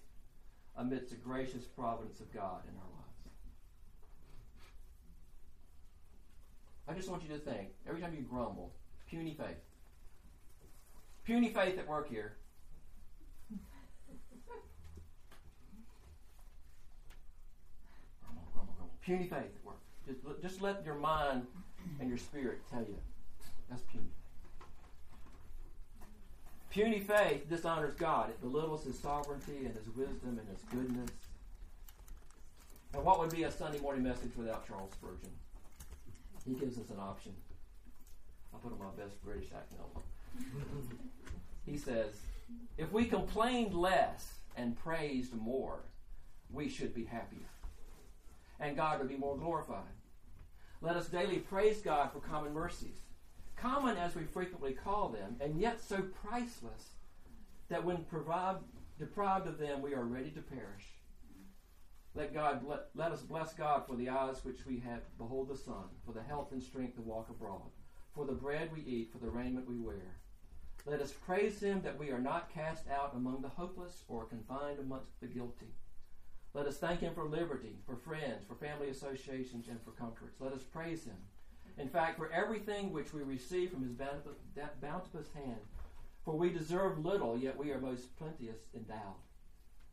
amidst 0.77 1.11
the 1.11 1.17
gracious 1.17 1.65
providence 1.65 2.21
of 2.21 2.33
God 2.33 2.63
in 2.69 2.77
our 2.77 2.91
lives. 2.95 3.07
I 6.89 6.95
just 6.95 7.09
want 7.09 7.23
you 7.23 7.29
to 7.31 7.39
think 7.39 7.71
every 7.89 8.01
time 8.01 8.15
you 8.15 8.23
grumble, 8.23 8.73
puny 9.09 9.35
faith. 9.35 9.57
Puny 11.25 11.49
faith 11.49 11.79
at 11.79 11.89
work 11.89 12.09
here. 12.09 12.37
grumble, 18.25 18.49
grumble, 18.53 18.75
grumble. 18.77 18.95
Puny 19.05 19.25
faith 19.25 19.57
at 19.57 19.65
work. 19.65 19.81
Just, 20.07 20.21
just 20.43 20.63
let 20.63 20.85
your 20.85 20.95
mind 20.95 21.47
and 22.01 22.09
your 22.09 22.19
spirit 22.19 22.61
tell 22.71 22.81
you 22.81 22.97
that's 23.69 23.83
puny 23.83 24.11
Puny 26.77 27.01
faith 27.01 27.49
dishonors 27.49 27.95
God. 27.95 28.29
It 28.29 28.39
belittles 28.43 28.85
His 28.85 28.99
sovereignty 28.99 29.65
and 29.65 29.75
His 29.75 29.89
wisdom 29.97 30.39
and 30.39 30.47
His 30.47 30.63
goodness. 30.71 31.11
And 32.93 33.03
what 33.03 33.19
would 33.19 33.31
be 33.31 33.45
a 33.45 33.51
Sunday 33.51 33.79
morning 33.79 34.03
message 34.03 34.33
without 34.37 34.69
Charles 34.69 34.93
Spurgeon? 34.93 35.31
He 36.47 36.53
gives 36.53 36.77
us 36.77 36.91
an 36.91 36.99
option. 37.01 37.33
I'll 38.53 38.61
put 38.61 38.73
on 38.73 38.79
my 38.79 39.03
best 39.03 39.25
British 39.25 39.49
accent. 39.57 39.81
he 41.65 41.79
says, 41.79 42.21
if 42.77 42.93
we 42.93 43.07
complained 43.07 43.73
less 43.73 44.35
and 44.55 44.77
praised 44.77 45.35
more, 45.35 45.81
we 46.53 46.69
should 46.69 46.95
be 46.95 47.05
happier. 47.05 47.49
And 48.61 48.77
God 48.77 48.99
would 48.99 49.09
be 49.09 49.17
more 49.17 49.39
glorified. 49.39 49.81
Let 50.83 50.97
us 50.97 51.09
daily 51.09 51.39
praise 51.39 51.81
God 51.81 52.13
for 52.13 52.19
common 52.19 52.53
mercies 52.53 52.99
common 53.57 53.97
as 53.97 54.15
we 54.15 54.25
frequently 54.25 54.73
call 54.73 55.09
them, 55.09 55.37
and 55.41 55.61
yet 55.61 55.81
so 55.81 56.03
priceless 56.25 56.91
that 57.69 57.85
when 57.85 58.05
deprived 58.99 59.47
of 59.47 59.59
them, 59.59 59.83
we 59.83 59.95
are 59.95 60.05
ready 60.05 60.31
to 60.31 60.41
perish. 60.41 60.87
Let 62.15 62.33
God 62.33 62.67
let, 62.67 62.87
let 62.95 63.13
us 63.13 63.21
bless 63.21 63.53
God 63.53 63.83
for 63.87 63.95
the 63.95 64.09
eyes 64.09 64.45
which 64.45 64.65
we 64.67 64.79
have 64.81 65.01
behold 65.19 65.49
the 65.49 65.57
sun, 65.57 65.85
for 66.05 66.13
the 66.13 66.23
health 66.23 66.53
and 66.53 66.63
strength 66.63 66.95
to 66.97 67.03
walk 67.03 67.29
abroad, 67.29 67.71
for 68.15 68.25
the 68.25 68.33
bread 68.33 68.71
we 68.75 68.81
eat, 68.83 69.13
for 69.13 69.19
the 69.19 69.29
raiment 69.29 69.69
we 69.69 69.79
wear. 69.79 70.17
Let 70.87 71.03
us 71.03 71.13
praise 71.13 71.61
Him 71.61 71.83
that 71.83 71.99
we 71.99 72.11
are 72.11 72.21
not 72.21 72.55
cast 72.55 72.89
out 72.89 73.13
among 73.15 73.43
the 73.43 73.49
hopeless 73.49 74.05
or 74.09 74.25
confined 74.25 74.79
amongst 74.79 75.21
the 75.21 75.27
guilty. 75.27 75.75
Let 76.55 76.67
us 76.67 76.79
thank 76.79 77.01
Him 77.01 77.13
for 77.13 77.29
liberty, 77.29 77.77
for 77.85 77.97
friends, 77.97 78.47
for 78.49 78.55
family 78.55 78.89
associations, 78.89 79.67
and 79.69 79.83
for 79.83 79.91
comforts. 79.91 80.41
Let 80.41 80.53
us 80.53 80.63
praise 80.63 81.05
Him 81.05 81.19
in 81.79 81.89
fact, 81.89 82.17
for 82.17 82.31
everything 82.33 82.93
which 82.93 83.13
we 83.13 83.23
receive 83.23 83.71
from 83.71 83.83
his 83.83 83.93
bounteous 83.93 85.29
hand. 85.35 85.61
For 86.25 86.35
we 86.35 86.51
deserve 86.51 87.05
little, 87.05 87.39
yet 87.39 87.57
we 87.57 87.71
are 87.71 87.81
most 87.81 88.17
plenteous 88.17 88.59
endowed. 88.75 89.21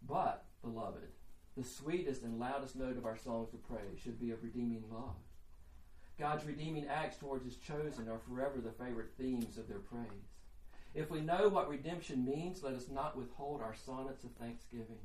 But, 0.08 0.46
beloved, 0.64 1.10
the 1.56 1.64
sweetest 1.64 2.24
and 2.24 2.40
loudest 2.40 2.76
note 2.76 2.98
of 2.98 3.06
our 3.06 3.18
songs 3.18 3.54
of 3.54 3.68
praise 3.68 4.00
should 4.02 4.20
be 4.20 4.32
of 4.32 4.44
redeeming 4.44 4.84
love. 4.92 5.16
God's 6.18 6.46
redeeming 6.46 6.88
acts 6.88 7.18
towards 7.18 7.46
his 7.46 7.58
chosen 7.58 8.08
are 8.08 8.20
forever 8.20 8.60
the 8.60 8.72
favorite 8.84 9.12
themes 9.18 9.58
of 9.58 9.68
their 9.68 9.80
praise. 9.80 10.08
If 10.96 11.12
we 11.12 11.22
know 11.22 11.50
what 11.50 11.70
redemption 11.70 12.24
means, 12.24 12.64
let 12.64 12.76
us 12.76 12.88
not 12.90 13.18
withhold 13.18 13.62
our 13.62 13.76
sonnets 13.76 14.24
of 14.24 14.32
thanksgiving. 14.32 15.00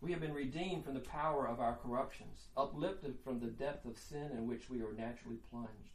We 0.00 0.12
have 0.12 0.20
been 0.20 0.32
redeemed 0.32 0.84
from 0.84 0.94
the 0.94 1.00
power 1.00 1.46
of 1.46 1.60
our 1.60 1.76
corruptions, 1.76 2.46
uplifted 2.56 3.18
from 3.22 3.38
the 3.38 3.48
depth 3.48 3.84
of 3.84 3.98
sin 3.98 4.30
in 4.32 4.46
which 4.46 4.70
we 4.70 4.80
are 4.80 4.92
naturally 4.96 5.38
plunged. 5.50 5.92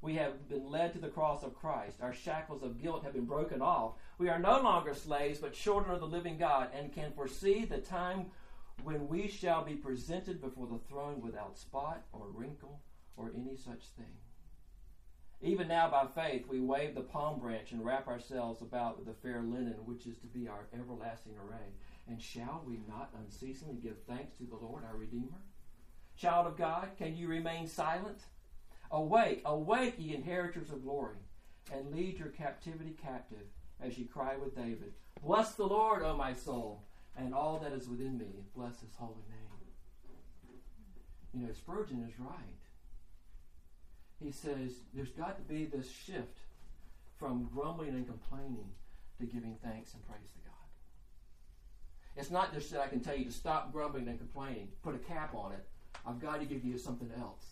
We 0.00 0.14
have 0.14 0.48
been 0.48 0.70
led 0.70 0.92
to 0.94 0.98
the 0.98 1.08
cross 1.08 1.42
of 1.42 1.54
Christ. 1.54 1.98
Our 2.00 2.14
shackles 2.14 2.62
of 2.62 2.80
guilt 2.80 3.04
have 3.04 3.12
been 3.12 3.26
broken 3.26 3.60
off. 3.60 3.94
We 4.18 4.28
are 4.30 4.38
no 4.38 4.60
longer 4.60 4.94
slaves, 4.94 5.38
but 5.38 5.52
children 5.52 5.94
of 5.94 6.00
the 6.00 6.06
living 6.06 6.38
God, 6.38 6.70
and 6.74 6.94
can 6.94 7.12
foresee 7.12 7.64
the 7.64 7.78
time 7.78 8.26
when 8.82 9.08
we 9.08 9.28
shall 9.28 9.64
be 9.64 9.74
presented 9.74 10.40
before 10.40 10.66
the 10.66 10.78
throne 10.88 11.20
without 11.20 11.58
spot 11.58 12.04
or 12.12 12.28
wrinkle 12.28 12.80
or 13.16 13.32
any 13.34 13.56
such 13.56 13.84
thing. 13.96 14.16
Even 15.42 15.68
now, 15.68 15.90
by 15.90 16.06
faith, 16.06 16.46
we 16.48 16.60
wave 16.60 16.94
the 16.94 17.02
palm 17.02 17.38
branch 17.38 17.72
and 17.72 17.84
wrap 17.84 18.08
ourselves 18.08 18.62
about 18.62 18.96
with 18.96 19.06
the 19.06 19.12
fair 19.12 19.42
linen, 19.42 19.76
which 19.84 20.06
is 20.06 20.16
to 20.18 20.26
be 20.26 20.48
our 20.48 20.66
everlasting 20.72 21.34
array. 21.36 21.68
And 22.08 22.22
shall 22.22 22.62
we 22.66 22.80
not 22.88 23.10
unceasingly 23.18 23.76
give 23.76 23.96
thanks 24.08 24.36
to 24.36 24.44
the 24.44 24.56
Lord 24.56 24.84
our 24.84 24.96
Redeemer? 24.96 25.42
Child 26.16 26.46
of 26.46 26.56
God, 26.56 26.90
can 26.96 27.16
you 27.16 27.28
remain 27.28 27.66
silent? 27.66 28.20
Awake, 28.90 29.42
awake, 29.44 29.94
ye 29.98 30.14
inheritors 30.14 30.70
of 30.70 30.84
glory, 30.84 31.18
and 31.72 31.92
lead 31.92 32.18
your 32.18 32.28
captivity 32.28 32.96
captive 33.02 33.46
as 33.80 33.98
ye 33.98 34.04
cry 34.04 34.36
with 34.36 34.54
David. 34.54 34.92
Bless 35.22 35.54
the 35.54 35.66
Lord, 35.66 36.02
O 36.02 36.16
my 36.16 36.32
soul, 36.32 36.84
and 37.16 37.34
all 37.34 37.58
that 37.58 37.72
is 37.72 37.88
within 37.88 38.16
me. 38.16 38.44
Bless 38.54 38.80
his 38.80 38.94
holy 38.96 39.14
name. 39.28 39.46
You 41.36 41.46
know, 41.46 41.52
Spurgeon 41.52 42.02
is 42.08 42.18
right. 42.18 42.30
He 44.22 44.32
says 44.32 44.72
there's 44.94 45.10
got 45.10 45.36
to 45.36 45.42
be 45.42 45.66
this 45.66 45.90
shift 45.90 46.38
from 47.18 47.50
grumbling 47.52 47.90
and 47.90 48.06
complaining 48.06 48.70
to 49.20 49.26
giving 49.26 49.56
thanks 49.62 49.92
and 49.92 50.06
praise 50.06 50.32
to 50.32 50.48
God. 50.48 50.54
It's 52.16 52.30
not 52.30 52.54
just 52.54 52.70
that 52.70 52.80
I 52.80 52.88
can 52.88 53.00
tell 53.00 53.16
you 53.16 53.26
to 53.26 53.32
stop 53.32 53.72
grumbling 53.72 54.08
and 54.08 54.18
complaining, 54.18 54.68
put 54.82 54.94
a 54.94 54.98
cap 54.98 55.34
on 55.34 55.52
it. 55.52 55.66
I've 56.06 56.18
got 56.18 56.40
to 56.40 56.46
give 56.46 56.64
you 56.64 56.78
something 56.78 57.10
else 57.18 57.44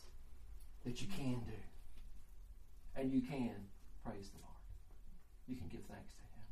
that 0.85 1.03
you 1.03 1.09
can 1.09 1.41
do. 1.47 1.53
And 2.97 3.13
you 3.13 3.21
can 3.21 3.55
praise 4.05 4.31
the 4.31 4.39
Lord. 4.39 4.55
You 5.47 5.57
can 5.57 5.69
give 5.69 5.81
thanks 5.83 6.15
to 6.15 6.23
Him. 6.23 6.45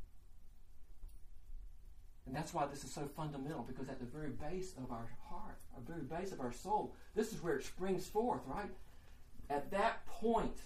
And 2.26 2.36
that's 2.36 2.52
why 2.52 2.66
this 2.66 2.84
is 2.84 2.92
so 2.92 3.08
fundamental, 3.16 3.62
because 3.62 3.88
at 3.88 3.98
the 3.98 4.06
very 4.06 4.30
base 4.30 4.74
of 4.76 4.90
our 4.90 5.08
heart, 5.28 5.60
our 5.74 5.82
very 5.86 6.02
base 6.02 6.32
of 6.32 6.40
our 6.40 6.52
soul, 6.52 6.94
this 7.14 7.32
is 7.32 7.42
where 7.42 7.56
it 7.56 7.64
springs 7.64 8.06
forth, 8.06 8.42
right? 8.46 8.70
At 9.48 9.70
that 9.70 10.04
point, 10.06 10.56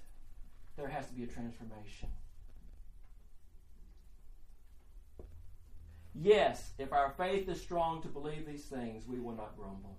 there 0.77 0.89
has 0.89 1.07
to 1.09 1.15
be 1.15 1.25
a 1.25 1.27
transformation. 1.27 2.09
Yes, 6.19 6.73
if 6.79 6.93
our 6.93 7.11
faith 7.11 7.49
is 7.49 7.61
strong 7.61 8.01
to 8.03 8.09
believe 8.09 8.47
these 8.47 8.65
things, 8.65 9.07
we 9.07 9.19
will 9.19 9.35
not 9.35 9.57
grumble. 9.57 9.99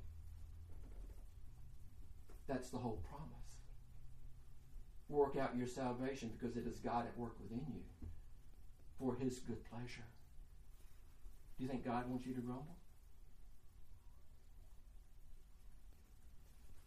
That's 2.48 2.70
the 2.70 2.78
whole 2.78 3.04
promise. 3.10 3.28
Work 5.10 5.38
out 5.38 5.56
your 5.56 5.68
salvation 5.68 6.32
because 6.38 6.58
it 6.58 6.66
is 6.66 6.80
God 6.80 7.06
at 7.06 7.18
work 7.18 7.36
within 7.42 7.66
you 7.70 7.82
for 9.00 9.16
his 9.16 9.40
good 9.40 9.64
pleasure. 9.70 10.06
Do 11.58 11.64
you 11.64 11.70
think 11.70 11.86
God 11.86 12.10
wants 12.10 12.26
you 12.26 12.34
to 12.34 12.42
grumble? 12.42 12.76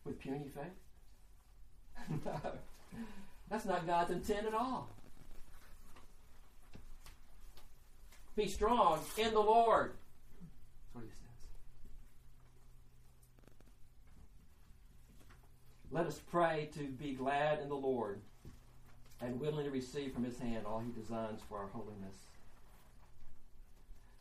With 0.05 0.19
puny 0.19 0.49
faith? 0.53 2.21
no. 2.25 2.41
That's 3.49 3.65
not 3.65 3.87
God's 3.87 4.11
intent 4.11 4.47
at 4.47 4.55
all. 4.55 4.89
Be 8.41 8.49
strong 8.49 9.01
in 9.19 9.35
the 9.35 9.41
Lord. 9.41 9.93
That's 10.41 10.95
what 10.95 11.05
he 11.05 11.11
says. 11.11 11.29
Let 15.91 16.07
us 16.07 16.19
pray 16.31 16.71
to 16.73 16.85
be 16.85 17.13
glad 17.13 17.61
in 17.61 17.69
the 17.69 17.75
Lord 17.75 18.23
and 19.21 19.39
willing 19.39 19.67
to 19.67 19.71
receive 19.71 20.15
from 20.15 20.25
his 20.25 20.39
hand 20.39 20.65
all 20.65 20.81
he 20.81 20.91
designs 20.91 21.43
for 21.51 21.59
our 21.59 21.67
holiness. 21.67 22.17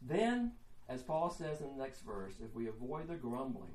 Then, 0.01 0.51
as 0.89 1.01
Paul 1.01 1.29
says 1.29 1.62
in 1.62 1.77
the 1.77 1.82
next 1.82 2.01
verse, 2.01 2.34
if 2.43 2.53
we 2.53 2.67
avoid 2.67 3.08
the 3.08 3.15
grumbling 3.15 3.71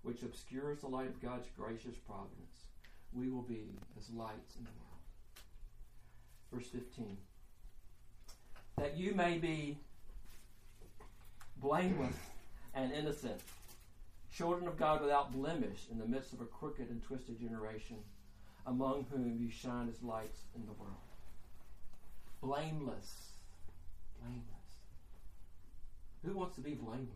which 0.00 0.22
obscures 0.22 0.80
the 0.80 0.88
light 0.88 1.08
of 1.08 1.20
God's 1.20 1.48
gracious 1.54 1.98
providence, 1.98 2.64
we 3.12 3.28
will 3.28 3.42
be 3.42 3.76
as 3.98 4.08
lights 4.08 4.56
in 4.56 4.64
the 4.64 4.70
world. 4.70 5.02
Verse 6.50 6.68
15 6.70 7.18
that 8.78 8.96
you 8.96 9.14
may 9.14 9.38
be 9.38 9.78
blameless 11.56 12.16
and 12.74 12.92
innocent, 12.92 13.40
children 14.34 14.66
of 14.66 14.78
God 14.78 15.02
without 15.02 15.32
blemish 15.32 15.86
in 15.90 15.98
the 15.98 16.06
midst 16.06 16.32
of 16.32 16.40
a 16.40 16.44
crooked 16.44 16.88
and 16.90 17.02
twisted 17.02 17.38
generation, 17.40 17.96
among 18.66 19.06
whom 19.10 19.36
you 19.38 19.50
shine 19.50 19.88
as 19.88 20.02
lights 20.02 20.40
in 20.56 20.64
the 20.66 20.72
world. 20.72 20.94
Blameless. 22.42 23.32
Blameless. 24.20 24.46
Who 26.24 26.36
wants 26.36 26.54
to 26.56 26.60
be 26.60 26.74
blameless? 26.74 27.08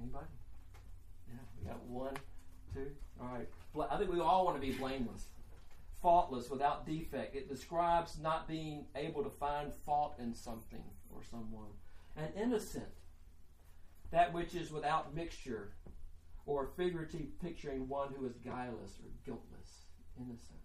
Anybody? 0.00 0.26
Yeah, 1.28 1.40
we 1.58 1.68
got 1.68 1.82
one, 1.84 2.14
two. 2.74 2.86
All 3.20 3.28
right. 3.28 3.48
I 3.90 3.96
think 3.98 4.12
we 4.12 4.20
all 4.20 4.44
want 4.44 4.60
to 4.60 4.66
be 4.66 4.72
blameless 4.72 5.26
faultless, 6.02 6.50
without 6.50 6.86
defect. 6.86 7.34
It 7.34 7.48
describes 7.48 8.18
not 8.20 8.48
being 8.48 8.86
able 8.94 9.22
to 9.22 9.30
find 9.30 9.72
fault 9.72 10.16
in 10.18 10.34
something 10.34 10.84
or 11.14 11.22
someone. 11.30 11.70
And 12.16 12.28
innocent, 12.36 12.88
that 14.10 14.32
which 14.32 14.54
is 14.54 14.72
without 14.72 15.14
mixture, 15.14 15.72
or 16.46 16.70
figurative 16.76 17.38
picturing 17.40 17.88
one 17.88 18.12
who 18.16 18.26
is 18.26 18.36
guileless 18.38 18.98
or 18.98 19.10
guiltless, 19.24 19.86
innocent. 20.18 20.58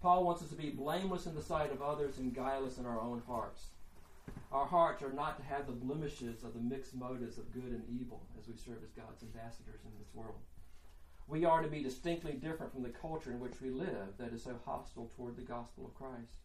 Paul 0.00 0.24
wants 0.24 0.42
us 0.42 0.48
to 0.50 0.56
be 0.56 0.70
blameless 0.70 1.26
in 1.26 1.34
the 1.34 1.42
sight 1.42 1.72
of 1.72 1.80
others 1.80 2.18
and 2.18 2.34
guileless 2.34 2.78
in 2.78 2.86
our 2.86 3.00
own 3.00 3.22
hearts. 3.26 3.66
Our 4.52 4.66
hearts 4.66 5.02
are 5.02 5.12
not 5.12 5.38
to 5.38 5.44
have 5.44 5.66
the 5.66 5.72
blemishes 5.72 6.44
of 6.44 6.54
the 6.54 6.60
mixed 6.60 6.94
motives 6.94 7.38
of 7.38 7.52
good 7.52 7.72
and 7.72 7.84
evil 7.88 8.20
as 8.38 8.48
we 8.48 8.54
serve 8.54 8.82
as 8.84 8.90
God's 8.90 9.22
ambassadors 9.22 9.80
in 9.84 9.90
this 9.98 10.14
world. 10.14 10.40
We 11.28 11.44
are 11.44 11.62
to 11.62 11.68
be 11.68 11.82
distinctly 11.82 12.32
different 12.32 12.72
from 12.72 12.82
the 12.82 12.88
culture 12.88 13.30
in 13.30 13.40
which 13.40 13.60
we 13.60 13.70
live 13.70 14.16
that 14.18 14.32
is 14.32 14.42
so 14.42 14.56
hostile 14.64 15.10
toward 15.16 15.36
the 15.36 15.42
gospel 15.42 15.86
of 15.86 15.94
Christ. 15.94 16.42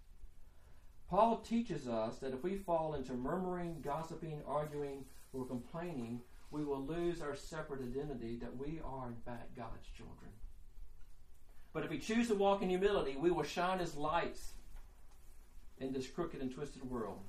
Paul 1.10 1.38
teaches 1.38 1.88
us 1.88 2.20
that 2.20 2.34
if 2.34 2.44
we 2.44 2.56
fall 2.56 2.94
into 2.94 3.14
murmuring, 3.14 3.82
gossiping, 3.82 4.42
arguing, 4.46 5.06
or 5.34 5.46
complaining, 5.46 6.22
we 6.52 6.64
will 6.64 6.86
lose 6.86 7.22
our 7.22 7.36
separate 7.36 7.82
identity 7.82 8.38
that 8.38 8.58
we 8.58 8.80
are, 8.84 9.08
in 9.08 9.16
fact, 9.26 9.56
God's 9.56 9.88
children. 9.96 10.32
But 11.74 11.84
if 11.84 11.90
we 11.90 12.00
choose 12.00 12.28
to 12.30 12.36
walk 12.36 12.62
in 12.62 12.70
humility, 12.70 13.16
we 13.18 13.32
will 13.32 13.44
shine 13.44 13.80
as 13.80 13.96
lights 13.96 14.54
in 15.80 15.94
this 15.94 16.08
crooked 16.08 16.42
and 16.42 16.52
twisted 16.52 16.90
world, 16.90 17.20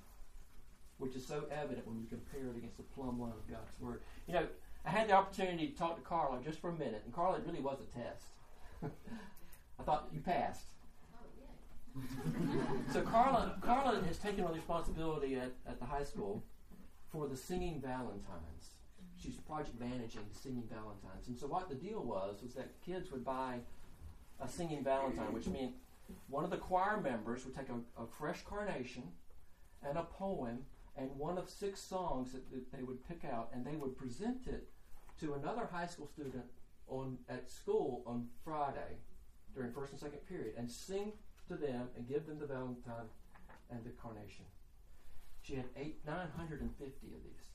which 0.98 1.14
is 1.14 1.26
so 1.26 1.44
evident 1.50 1.86
when 1.86 1.98
we 1.98 2.06
compare 2.06 2.48
it 2.48 2.56
against 2.56 2.76
the 2.76 2.82
plumb 2.82 3.20
line 3.20 3.32
of 3.32 3.48
God's 3.48 3.78
Word. 3.80 4.02
You 4.26 4.34
know, 4.34 4.46
I 4.84 4.90
had 4.90 5.08
the 5.08 5.12
opportunity 5.12 5.68
to 5.68 5.76
talk 5.76 5.96
to 5.96 6.02
Carla 6.02 6.40
just 6.42 6.60
for 6.60 6.70
a 6.70 6.74
minute, 6.74 7.02
and 7.04 7.14
Carla, 7.14 7.38
it 7.38 7.44
really 7.46 7.60
was 7.60 7.78
a 7.80 7.98
test. 7.98 8.26
I 9.78 9.82
thought 9.82 10.08
you 10.12 10.20
passed. 10.20 10.70
Oh, 11.96 12.00
so 12.92 13.02
Carla, 13.02 13.56
Carla 13.60 14.02
has 14.04 14.18
taken 14.18 14.44
on 14.44 14.52
the 14.52 14.56
responsibility 14.56 15.34
at, 15.36 15.52
at 15.66 15.78
the 15.78 15.84
high 15.84 16.04
school 16.04 16.42
for 17.10 17.26
the 17.26 17.36
singing 17.36 17.80
Valentines. 17.80 18.70
She's 19.20 19.34
project 19.34 19.80
managing 19.80 20.22
the 20.32 20.38
singing 20.38 20.68
Valentines, 20.70 21.26
and 21.26 21.36
so 21.36 21.48
what 21.48 21.68
the 21.68 21.74
deal 21.74 22.02
was 22.02 22.40
was 22.42 22.54
that 22.54 22.68
kids 22.84 23.10
would 23.10 23.24
buy 23.24 23.58
a 24.40 24.48
singing 24.48 24.84
Valentine, 24.84 25.32
which 25.32 25.48
meant 25.48 25.72
one 26.28 26.44
of 26.44 26.50
the 26.50 26.56
choir 26.56 27.00
members 27.00 27.44
would 27.44 27.56
take 27.56 27.68
a, 27.68 28.02
a 28.02 28.06
fresh 28.06 28.44
carnation 28.48 29.02
and 29.86 29.98
a 29.98 30.02
poem 30.02 30.60
and 30.98 31.08
one 31.16 31.38
of 31.38 31.48
six 31.48 31.80
songs 31.80 32.32
that, 32.32 32.50
that 32.50 32.72
they 32.72 32.82
would 32.82 33.06
pick 33.08 33.24
out, 33.24 33.50
and 33.54 33.64
they 33.64 33.76
would 33.76 33.96
present 33.96 34.46
it 34.46 34.68
to 35.20 35.34
another 35.34 35.68
high 35.70 35.86
school 35.86 36.08
student 36.08 36.44
on 36.88 37.18
at 37.28 37.50
school 37.50 38.02
on 38.06 38.26
Friday 38.44 38.96
during 39.54 39.72
first 39.72 39.92
and 39.92 40.00
second 40.00 40.18
period, 40.28 40.54
and 40.58 40.70
sing 40.70 41.12
to 41.48 41.54
them 41.54 41.88
and 41.96 42.08
give 42.08 42.26
them 42.26 42.38
the 42.38 42.46
Valentine 42.46 43.08
and 43.70 43.84
the 43.84 43.90
carnation. 43.90 44.44
She 45.42 45.54
had 45.54 45.64
eight, 45.76 46.00
950 46.06 47.06
of 47.06 47.22
these. 47.24 47.48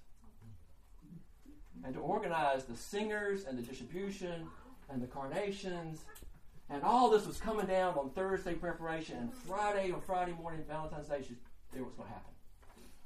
And 1.83 1.93
to 1.95 1.99
organize 1.99 2.63
the 2.65 2.75
singers 2.75 3.45
and 3.45 3.57
the 3.57 3.61
distribution 3.61 4.47
and 4.89 5.01
the 5.01 5.07
carnations, 5.07 6.01
and 6.69 6.83
all 6.83 7.09
this 7.09 7.25
was 7.25 7.37
coming 7.39 7.65
down 7.65 7.95
on 7.97 8.09
Thursday 8.11 8.53
preparation, 8.53 9.17
and 9.17 9.33
Friday 9.33 9.91
on 9.91 10.01
Friday 10.01 10.33
morning, 10.33 10.63
Valentine's 10.67 11.07
Day, 11.07 11.21
she 11.27 11.35
knew 11.73 11.81
what 11.81 11.89
was 11.89 11.95
going 11.95 12.07
to 12.09 12.13
happen. 12.13 12.32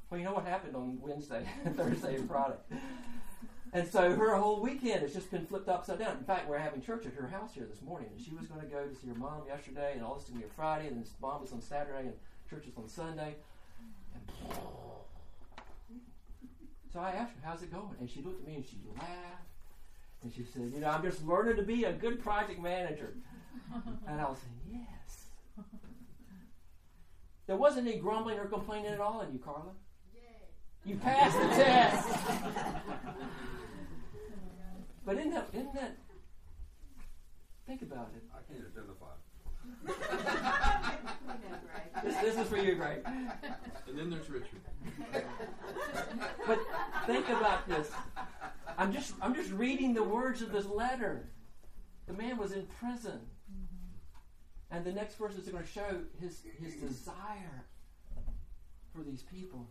Well, 0.10 0.20
you 0.20 0.26
know 0.26 0.34
what 0.34 0.46
happened 0.46 0.76
on 0.76 1.00
Wednesday, 1.02 1.46
Thursday, 1.76 2.16
and 2.16 2.30
Friday. 2.30 2.56
And 3.74 3.88
so 3.88 4.16
her 4.16 4.36
whole 4.36 4.62
weekend 4.62 5.02
has 5.02 5.14
just 5.14 5.30
been 5.30 5.46
flipped 5.46 5.68
upside 5.68 6.00
down. 6.00 6.18
In 6.18 6.24
fact, 6.24 6.48
we're 6.48 6.58
having 6.58 6.82
church 6.82 7.06
at 7.06 7.14
her 7.14 7.28
house 7.28 7.54
here 7.54 7.66
this 7.70 7.82
morning, 7.82 8.10
and 8.16 8.26
she 8.26 8.34
was 8.34 8.48
going 8.48 8.62
to 8.62 8.68
go 8.68 8.86
to 8.88 8.96
see 8.96 9.08
her 9.08 9.16
mom 9.16 9.42
yesterday, 9.46 9.94
and 9.96 10.04
all 10.04 10.16
this 10.16 10.24
is 10.24 10.30
going 10.30 10.42
to 10.44 10.48
be 10.48 10.54
Friday, 10.56 10.88
and 10.88 11.06
mom 11.22 11.42
was 11.42 11.52
on 11.52 11.62
Saturday, 11.62 12.08
and 12.08 12.14
church 12.50 12.66
is 12.68 12.78
on 12.78 12.88
Sunday. 12.88 13.36
And 14.16 14.56
so 16.94 17.00
I 17.02 17.12
asked 17.12 17.34
her, 17.34 17.42
"How's 17.44 17.62
it 17.62 17.72
going?" 17.72 17.96
And 18.00 18.10
she 18.10 18.22
looked 18.22 18.42
at 18.42 18.48
me 18.48 18.56
and 18.56 18.66
she 18.66 18.78
laughed, 18.96 19.52
and 20.24 20.34
she 20.34 20.44
said, 20.46 20.72
"You 20.74 20.80
know, 20.80 20.90
I'm 20.90 21.04
just 21.04 21.26
learning 21.26 21.58
to 21.58 21.64
be 21.64 21.84
a 21.84 21.92
good 21.92 22.24
project 22.24 22.62
manager." 22.62 23.14
And 24.08 24.22
I 24.22 24.30
was 24.30 24.38
saying, 24.40 24.86
"Yes." 24.88 25.66
There 27.46 27.58
wasn't 27.58 27.88
any 27.88 27.98
grumbling 27.98 28.40
or 28.40 28.46
complaining 28.46 28.92
at 28.92 29.00
all 29.02 29.22
in 29.22 29.34
you, 29.34 29.40
Carla. 29.40 29.72
You 30.88 30.96
passed 30.96 31.38
the 31.38 31.48
test. 31.48 32.08
but 35.06 35.18
isn't 35.18 35.32
that, 35.32 35.50
isn't 35.52 35.74
that, 35.74 35.98
think 37.68 37.82
about 37.82 38.10
it. 38.16 38.24
I 38.34 38.38
can't 38.50 38.64
identify. 38.66 39.08
this, 42.06 42.16
this 42.22 42.38
is 42.38 42.48
for 42.48 42.56
you, 42.56 42.76
Greg. 42.76 43.00
And 43.06 44.00
then 44.00 44.10
there's 44.10 44.30
Richard. 44.30 44.62
But 46.48 46.60
think 47.06 47.28
about 47.28 47.68
this. 47.68 47.92
I'm 48.78 48.94
just, 48.94 49.14
I'm 49.22 49.36
just 49.36 49.52
reading 49.52 49.94
the 49.94 50.04
words 50.04 50.42
of 50.42 50.54
this 50.54 50.68
letter. 50.68 51.28
The 52.08 52.14
man 52.14 52.38
was 52.38 52.54
in 52.54 52.66
prison. 52.80 53.20
And 54.72 54.86
the 54.86 54.94
next 54.94 55.16
verse 55.16 55.36
is 55.36 55.50
going 55.50 55.62
to 55.62 55.70
show 55.70 56.00
his, 56.22 56.44
his 56.58 56.76
desire 56.76 57.66
for 58.96 59.04
these 59.04 59.24
people. 59.24 59.68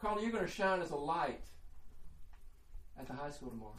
Carla, 0.00 0.22
you're 0.22 0.32
going 0.32 0.44
to 0.44 0.50
shine 0.50 0.80
as 0.80 0.90
a 0.90 0.96
light 0.96 1.44
at 2.98 3.06
the 3.06 3.12
high 3.12 3.30
school 3.30 3.50
tomorrow. 3.50 3.72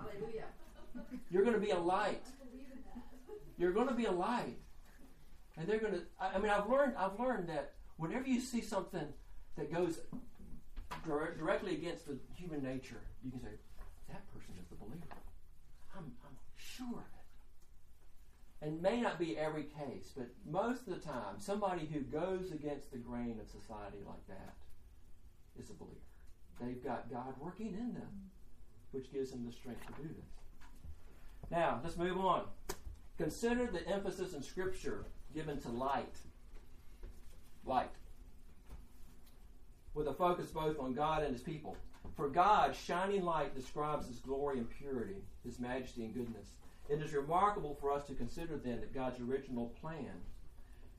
Hallelujah. 0.00 0.44
You're 1.30 1.42
going 1.42 1.54
to 1.54 1.60
be 1.60 1.70
a 1.70 1.78
light. 1.78 2.24
You're 3.56 3.72
going 3.72 3.88
to 3.88 3.94
be 3.94 4.06
a 4.06 4.12
light. 4.12 4.58
And 5.56 5.68
they're 5.68 5.78
going 5.78 5.92
to, 5.92 6.02
I 6.20 6.38
mean, 6.38 6.50
I've 6.50 6.68
learned, 6.68 6.94
I've 6.96 7.18
learned 7.20 7.48
that 7.48 7.74
whenever 7.98 8.26
you 8.26 8.40
see 8.40 8.62
something 8.62 9.06
that 9.56 9.72
goes 9.72 10.00
dire- 11.06 11.36
directly 11.36 11.74
against 11.74 12.06
the 12.06 12.18
human 12.34 12.62
nature, 12.62 13.00
you 13.22 13.30
can 13.30 13.40
say, 13.40 13.48
that 14.08 14.26
person 14.32 14.54
is 14.60 14.68
the 14.68 14.76
believer. 14.76 15.06
I'm, 15.96 16.12
I'm 16.24 16.36
sure. 16.56 17.04
And 18.62 18.80
may 18.80 19.00
not 19.00 19.18
be 19.18 19.36
every 19.36 19.64
case, 19.64 20.12
but 20.16 20.28
most 20.48 20.86
of 20.86 20.94
the 20.94 21.00
time, 21.00 21.34
somebody 21.38 21.88
who 21.92 22.00
goes 22.00 22.52
against 22.52 22.92
the 22.92 22.98
grain 22.98 23.40
of 23.40 23.48
society 23.48 23.98
like 24.06 24.24
that 24.28 24.54
is 25.58 25.68
a 25.68 25.72
believer. 25.72 25.98
They've 26.60 26.82
got 26.82 27.10
God 27.10 27.34
working 27.40 27.74
in 27.74 27.92
them, 27.92 28.30
which 28.92 29.12
gives 29.12 29.32
them 29.32 29.44
the 29.44 29.52
strength 29.52 29.84
to 29.86 30.02
do 30.02 30.08
this. 30.08 30.30
Now, 31.50 31.80
let's 31.82 31.96
move 31.96 32.18
on. 32.18 32.44
Consider 33.18 33.66
the 33.66 33.86
emphasis 33.88 34.32
in 34.32 34.42
Scripture 34.42 35.06
given 35.34 35.60
to 35.62 35.68
light. 35.68 36.16
Light. 37.64 37.90
With 39.92 40.06
a 40.06 40.14
focus 40.14 40.50
both 40.50 40.78
on 40.78 40.94
God 40.94 41.24
and 41.24 41.32
His 41.32 41.42
people. 41.42 41.76
For 42.16 42.28
God, 42.28 42.76
shining 42.76 43.24
light 43.24 43.56
describes 43.56 44.06
His 44.06 44.20
glory 44.20 44.58
and 44.58 44.70
purity, 44.70 45.16
His 45.44 45.58
majesty 45.58 46.04
and 46.04 46.14
goodness. 46.14 46.48
It 46.88 47.00
is 47.00 47.12
remarkable 47.12 47.76
for 47.80 47.92
us 47.92 48.06
to 48.06 48.14
consider 48.14 48.56
then 48.56 48.80
that 48.80 48.94
God's 48.94 49.20
original 49.20 49.72
plan 49.80 50.20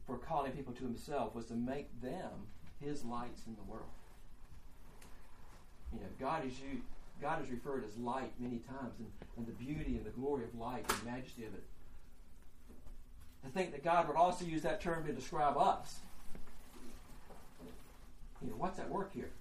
for 0.08 0.17
calling 0.17 0.52
people 0.52 0.74
to 0.74 0.84
Himself 0.84 1.36
was 1.36 1.46
to 1.48 1.54
make 1.54 2.02
them 2.02 2.48
His 2.80 3.04
lights 3.04 3.43
in 3.48 3.56
the 3.56 3.63
world. 3.63 3.89
You 5.93 6.00
know, 6.00 6.08
God 6.19 6.46
is 6.46 6.60
you. 6.60 6.82
God 7.22 7.43
is 7.43 7.50
referred 7.50 7.86
as 7.86 7.98
light 7.98 8.32
many 8.39 8.58
times, 8.58 8.96
and, 9.00 9.08
and 9.38 9.46
the 9.46 9.52
beauty 9.52 9.96
and 9.96 10.06
the 10.06 10.10
glory 10.10 10.43
of 10.43 10.56
light 10.56 10.86
and 10.89 11.04
majesty 11.06 11.46
of 11.46 11.54
it. 11.54 11.63
I 13.46 13.50
think 13.50 13.72
that 13.72 13.84
God 13.84 14.08
would 14.08 14.17
also 14.17 14.46
use 14.46 14.62
that 14.63 14.82
term 14.82 15.06
to 15.06 15.13
describe 15.13 15.58
us. 15.58 16.00
You 18.41 18.50
know, 18.50 18.56
what's 18.58 18.80
at 18.80 18.89
work 18.89 19.13
here? 19.13 19.32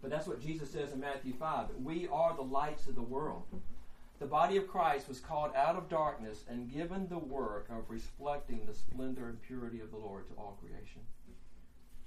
But 0.00 0.10
that's 0.10 0.26
what 0.26 0.40
Jesus 0.40 0.70
says 0.70 0.92
in 0.92 1.00
Matthew 1.00 1.32
5 1.32 1.68
that 1.68 1.82
we 1.82 2.06
are 2.08 2.34
the 2.36 2.42
lights 2.42 2.86
of 2.86 2.94
the 2.94 3.02
world. 3.02 3.44
The 4.20 4.26
body 4.26 4.56
of 4.56 4.68
Christ 4.68 5.08
was 5.08 5.20
called 5.20 5.52
out 5.56 5.76
of 5.76 5.88
darkness 5.88 6.44
and 6.48 6.72
given 6.72 7.08
the 7.08 7.18
work 7.18 7.68
of 7.68 7.90
reflecting 7.90 8.64
the 8.64 8.74
splendor 8.74 9.28
and 9.28 9.42
purity 9.42 9.80
of 9.80 9.90
the 9.90 9.96
Lord 9.96 10.28
to 10.28 10.34
all 10.34 10.58
creation. 10.62 11.02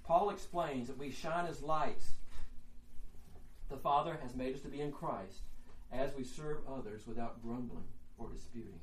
Paul 0.04 0.30
explains 0.30 0.88
that 0.88 0.98
we 0.98 1.12
shine 1.12 1.46
as 1.48 1.62
lights. 1.62 2.14
The 3.70 3.78
Father 3.78 4.18
has 4.24 4.36
made 4.36 4.56
us 4.56 4.62
to 4.62 4.70
be 4.70 4.80
in 4.80 4.94
Christ 4.94 5.42
as 5.92 6.16
we 6.16 6.24
serve 6.24 6.60
others 6.68 7.06
without 7.06 7.44
grumbling 7.44 7.88
or 8.18 8.30
disputing. 8.30 8.80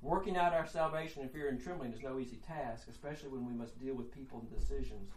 Working 0.00 0.36
out 0.36 0.54
our 0.54 0.66
salvation 0.66 1.22
in 1.22 1.28
fear 1.28 1.48
and 1.48 1.60
trembling 1.60 1.92
is 1.92 2.02
no 2.02 2.18
easy 2.18 2.36
task, 2.36 2.88
especially 2.88 3.28
when 3.28 3.44
we 3.44 3.52
must 3.52 3.78
deal 3.78 3.94
with 3.94 4.14
people 4.14 4.38
and 4.38 4.50
decisions 4.50 5.10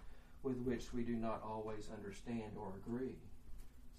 with 0.44 0.58
which 0.58 0.92
we 0.92 1.04
do 1.04 1.16
not 1.16 1.42
always 1.46 1.90
understand 1.96 2.52
or 2.58 2.74
agree. 2.76 3.16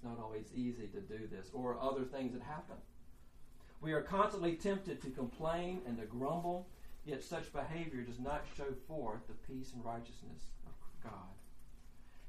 It's 0.03 0.09
not 0.09 0.25
always 0.25 0.47
easy 0.53 0.89
to 0.89 1.01
do 1.01 1.29
this, 1.31 1.51
or 1.53 1.79
other 1.81 2.03
things 2.03 2.33
that 2.33 2.43
happen. 2.43 2.75
We 3.81 3.93
are 3.93 4.03
constantly 4.03 4.55
tempted 4.57 5.01
to 5.01 5.11
complain 5.11 5.81
and 5.87 5.97
to 5.99 6.07
grumble, 6.07 6.67
yet 7.05 7.23
such 7.23 7.53
behavior 7.53 8.03
does 8.03 8.19
not 8.19 8.45
show 8.57 8.75
forth 8.89 9.21
the 9.29 9.35
peace 9.47 9.73
and 9.73 9.85
righteousness 9.85 10.51
of 10.67 10.73
God. 11.05 11.13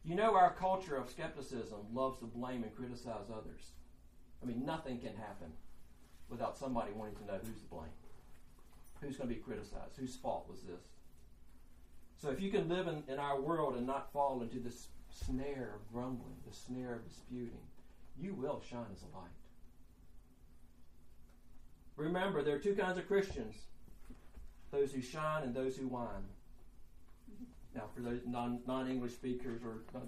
You 0.05 0.13
know, 0.13 0.35
our 0.35 0.53
culture 0.53 0.95
of 0.95 1.09
skepticism 1.09 1.79
loves 1.91 2.19
to 2.19 2.25
blame 2.25 2.61
and 2.61 2.75
criticize 2.75 3.31
others. 3.31 3.71
I 4.43 4.45
mean, 4.45 4.63
nothing 4.63 4.99
can 4.99 5.15
happen 5.15 5.51
without 6.29 6.55
somebody 6.55 6.91
wanting 6.91 7.15
to 7.15 7.25
know 7.25 7.39
who's 7.43 7.59
to 7.61 7.67
blame. 7.71 7.97
Who's 9.01 9.17
going 9.17 9.29
to 9.29 9.35
be 9.35 9.41
criticized? 9.41 9.97
Whose 9.97 10.15
fault 10.15 10.45
was 10.47 10.61
this? 10.61 10.83
So 12.21 12.29
if 12.29 12.39
you 12.39 12.51
can 12.51 12.69
live 12.69 12.87
in, 12.87 13.03
in 13.07 13.17
our 13.17 13.41
world 13.41 13.75
and 13.75 13.87
not 13.87 14.13
fall 14.13 14.43
into 14.43 14.59
this 14.59 14.89
snare 15.13 15.75
of 15.75 15.93
grumbling, 15.93 16.35
the 16.47 16.55
snare 16.55 16.95
of 16.95 17.07
disputing, 17.07 17.61
you 18.19 18.33
will 18.33 18.61
shine 18.69 18.85
as 18.93 19.01
a 19.03 19.17
light. 19.17 19.29
Remember, 21.95 22.41
there 22.41 22.55
are 22.55 22.59
two 22.59 22.75
kinds 22.75 22.97
of 22.97 23.07
Christians 23.07 23.55
those 24.71 24.91
who 24.91 25.01
shine 25.01 25.43
and 25.43 25.53
those 25.53 25.77
who 25.77 25.87
whine. 25.87 26.25
Now, 27.75 27.83
for 27.95 28.01
those 28.01 28.21
non, 28.25 28.59
non-English 28.65 29.13
speakers, 29.13 29.61
or 29.63 29.83
uh, 29.95 29.99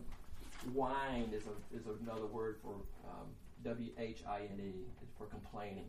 whine 0.73 1.29
is, 1.31 1.43
a, 1.45 1.77
is 1.77 1.83
another 2.01 2.25
word 2.25 2.57
for 2.63 2.73
um, 3.07 3.27
W-H-I-N-E, 3.63 4.73
it's 5.03 5.13
for 5.19 5.27
complaining. 5.27 5.85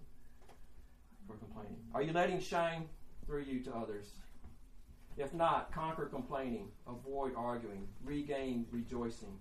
For 1.27 1.37
complaining. 1.37 1.79
Are 1.95 2.03
you 2.03 2.13
letting 2.13 2.39
shine 2.39 2.85
through 3.25 3.45
you 3.45 3.61
to 3.61 3.75
others? 3.75 4.11
If 5.17 5.33
not, 5.33 5.73
conquer 5.73 6.07
complaining, 6.07 6.69
avoid 6.87 7.33
arguing, 7.37 7.89
regain 8.05 8.67
rejoicing. 8.71 9.39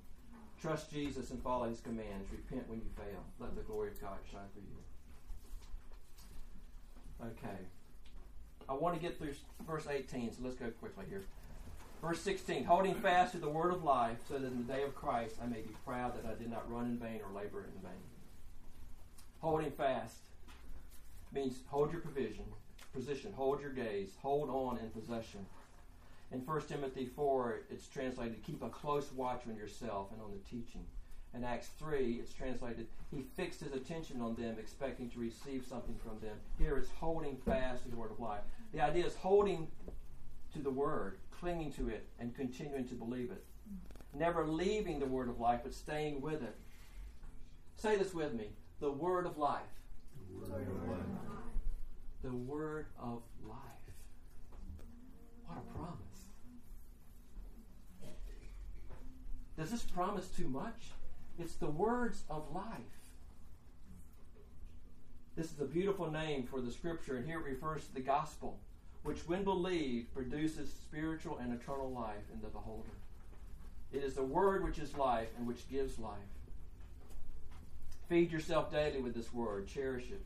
Trust 0.62 0.92
Jesus 0.92 1.32
and 1.32 1.42
follow 1.44 1.68
his 1.70 1.82
commands. 1.82 2.32
Repent 2.32 2.70
when 2.70 2.80
you 2.80 2.90
fail. 2.96 3.24
Let 3.40 3.56
the 3.56 3.62
glory 3.62 3.90
of 3.90 4.02
God 4.02 4.18
shine 4.32 4.48
through 4.54 4.64
you. 4.64 4.78
Okay. 7.28 7.58
I 8.68 8.74
want 8.74 8.96
to 8.96 9.02
get 9.02 9.18
through 9.18 9.34
verse 9.68 9.88
18, 9.90 10.32
so 10.32 10.40
let's 10.44 10.56
go 10.56 10.70
quickly 10.80 11.06
here. 11.10 11.24
Verse 12.02 12.22
16, 12.22 12.64
holding 12.66 12.96
fast 12.96 13.34
to 13.34 13.38
the 13.38 13.50
word 13.50 13.74
of 13.74 13.84
life, 13.84 14.18
so 14.28 14.36
that 14.36 14.48
in 14.48 14.66
the 14.66 14.74
day 14.74 14.84
of 14.84 14.96
Christ 14.96 15.36
I 15.42 15.46
may 15.46 15.62
be 15.62 15.76
proud 15.86 16.16
that 16.16 16.30
I 16.30 16.36
did 16.36 16.50
not 16.50 16.70
run 16.72 16.86
in 16.86 16.98
vain 16.98 17.22
or 17.22 17.36
labor 17.36 17.64
in 17.64 17.82
vain. 17.82 18.02
Holding 19.40 19.72
fast 19.72 20.18
means 21.34 21.60
hold 21.68 21.92
your 21.92 22.02
provision, 22.02 22.46
position, 22.94 23.34
hold 23.34 23.62
your 23.62 23.72
gaze, 23.72 24.12
hold 24.22 24.50
on 24.50 24.78
in 24.78 24.90
possession. 24.90 25.46
In 26.36 26.42
1 26.42 26.62
Timothy 26.64 27.06
4, 27.06 27.62
it's 27.70 27.88
translated, 27.88 28.44
keep 28.44 28.62
a 28.62 28.68
close 28.68 29.10
watch 29.14 29.44
on 29.48 29.56
yourself 29.56 30.10
and 30.12 30.22
on 30.22 30.34
the 30.34 30.50
teaching. 30.50 30.84
In 31.34 31.46
Acts 31.46 31.70
3, 31.80 32.20
it's 32.22 32.34
translated, 32.34 32.88
he 33.10 33.22
fixed 33.38 33.62
his 33.62 33.72
attention 33.72 34.20
on 34.20 34.36
them, 34.36 34.58
expecting 34.60 35.10
to 35.12 35.20
receive 35.20 35.66
something 35.66 35.96
from 36.04 36.20
them. 36.20 36.36
Here 36.60 36.76
it's 36.76 36.90
holding 36.90 37.38
fast 37.38 37.84
to 37.84 37.90
the 37.90 37.96
word 37.96 38.12
of 38.12 38.20
life. 38.20 38.42
The 38.74 38.82
idea 38.82 39.06
is 39.06 39.16
holding 39.16 39.70
to 40.52 40.60
the 40.60 40.70
word, 40.70 41.20
clinging 41.32 41.72
to 41.74 41.88
it, 41.88 42.06
and 42.20 42.36
continuing 42.36 42.86
to 42.90 42.96
believe 42.96 43.32
it. 43.32 43.46
Never 44.14 44.46
leaving 44.46 45.00
the 45.00 45.06
word 45.06 45.30
of 45.30 45.40
life, 45.40 45.62
but 45.64 45.74
staying 45.74 46.20
with 46.20 46.44
it. 46.44 46.58
Say 47.78 47.96
this 47.96 48.14
with 48.14 48.34
me 48.34 48.50
the 48.82 48.92
word 48.92 49.26
of 49.26 49.38
life. 49.38 49.62
The 50.42 50.50
word 50.50 50.68
of 50.68 50.90
life. 50.90 51.00
The 52.24 52.36
word 52.36 52.88
of 53.00 53.22
life. 53.48 53.56
What 55.48 55.60
a 55.60 55.78
promise. 55.78 56.16
Does 59.58 59.72
this 59.72 59.84
promise 59.84 60.28
too 60.28 60.50
much? 60.50 60.92
It's 61.40 61.56
the 61.56 61.70
words 61.70 62.24
of 62.30 62.54
life. 62.54 62.66
This 65.36 65.52
is 65.52 65.60
a 65.60 65.66
beautiful 65.66 66.10
name 66.10 66.44
for 66.44 66.62
the 66.62 66.72
scripture, 66.72 67.18
and 67.18 67.26
here 67.26 67.40
it 67.40 67.46
refers 67.46 67.86
to 67.86 67.94
the 67.94 68.00
gospel, 68.00 68.58
which, 69.04 69.20
when 69.28 69.44
believed, 69.44 70.14
produces 70.14 70.72
spiritual 70.72 71.38
and 71.38 71.54
eternal 71.54 71.92
life 71.92 72.24
in 72.34 72.42
the 72.42 72.48
beholder. 72.48 72.90
It 73.92 74.04
is 74.04 74.14
the 74.14 74.24
word 74.24 74.64
which 74.64 74.80
is 74.80 74.98
life 74.98 75.30
and 75.38 75.46
which 75.46 75.70
gives 75.70 76.00
life. 76.00 76.18
Feed 78.08 78.32
yourself 78.32 78.72
daily 78.72 79.02
with 79.02 79.14
this 79.14 79.34
word, 79.34 79.68
cherish 79.68 80.06
it, 80.12 80.24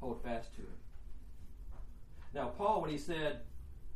hold 0.00 0.22
fast 0.22 0.54
to 0.56 0.62
it. 0.62 0.68
Now, 2.34 2.48
Paul, 2.48 2.82
when 2.82 2.90
he 2.90 2.98
said 2.98 3.40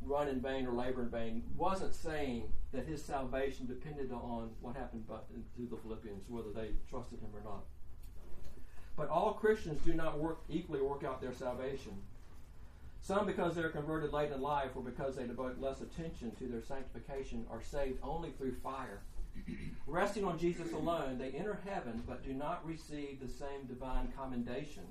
run 0.05 0.27
in 0.27 0.39
vain 0.41 0.65
or 0.65 0.73
labor 0.73 1.03
in 1.03 1.09
vain, 1.09 1.43
wasn't 1.55 1.93
saying 1.93 2.51
that 2.71 2.85
his 2.85 3.03
salvation 3.03 3.65
depended 3.65 4.11
on 4.11 4.49
what 4.61 4.75
happened 4.75 5.05
to 5.07 5.67
the 5.69 5.77
Philippians, 5.77 6.29
whether 6.29 6.51
they 6.51 6.69
trusted 6.89 7.19
him 7.19 7.29
or 7.33 7.43
not. 7.43 7.63
But 8.95 9.09
all 9.09 9.33
Christians 9.33 9.81
do 9.85 9.93
not 9.93 10.19
work 10.19 10.41
equally 10.49 10.81
work 10.81 11.03
out 11.03 11.21
their 11.21 11.33
salvation. 11.33 11.93
Some, 13.01 13.25
because 13.25 13.55
they're 13.55 13.69
converted 13.69 14.13
late 14.13 14.31
in 14.31 14.41
life 14.41 14.71
or 14.75 14.81
because 14.81 15.15
they 15.15 15.25
devote 15.25 15.59
less 15.59 15.81
attention 15.81 16.31
to 16.39 16.47
their 16.47 16.61
sanctification, 16.61 17.45
are 17.51 17.61
saved 17.61 17.99
only 18.01 18.31
through 18.31 18.55
fire. 18.63 19.01
Resting 19.87 20.23
on 20.23 20.39
Jesus 20.39 20.71
alone, 20.73 21.17
they 21.17 21.31
enter 21.31 21.59
heaven 21.67 22.03
but 22.07 22.23
do 22.23 22.33
not 22.33 22.65
receive 22.65 23.19
the 23.19 23.27
same 23.27 23.65
divine 23.67 24.13
commendation 24.15 24.83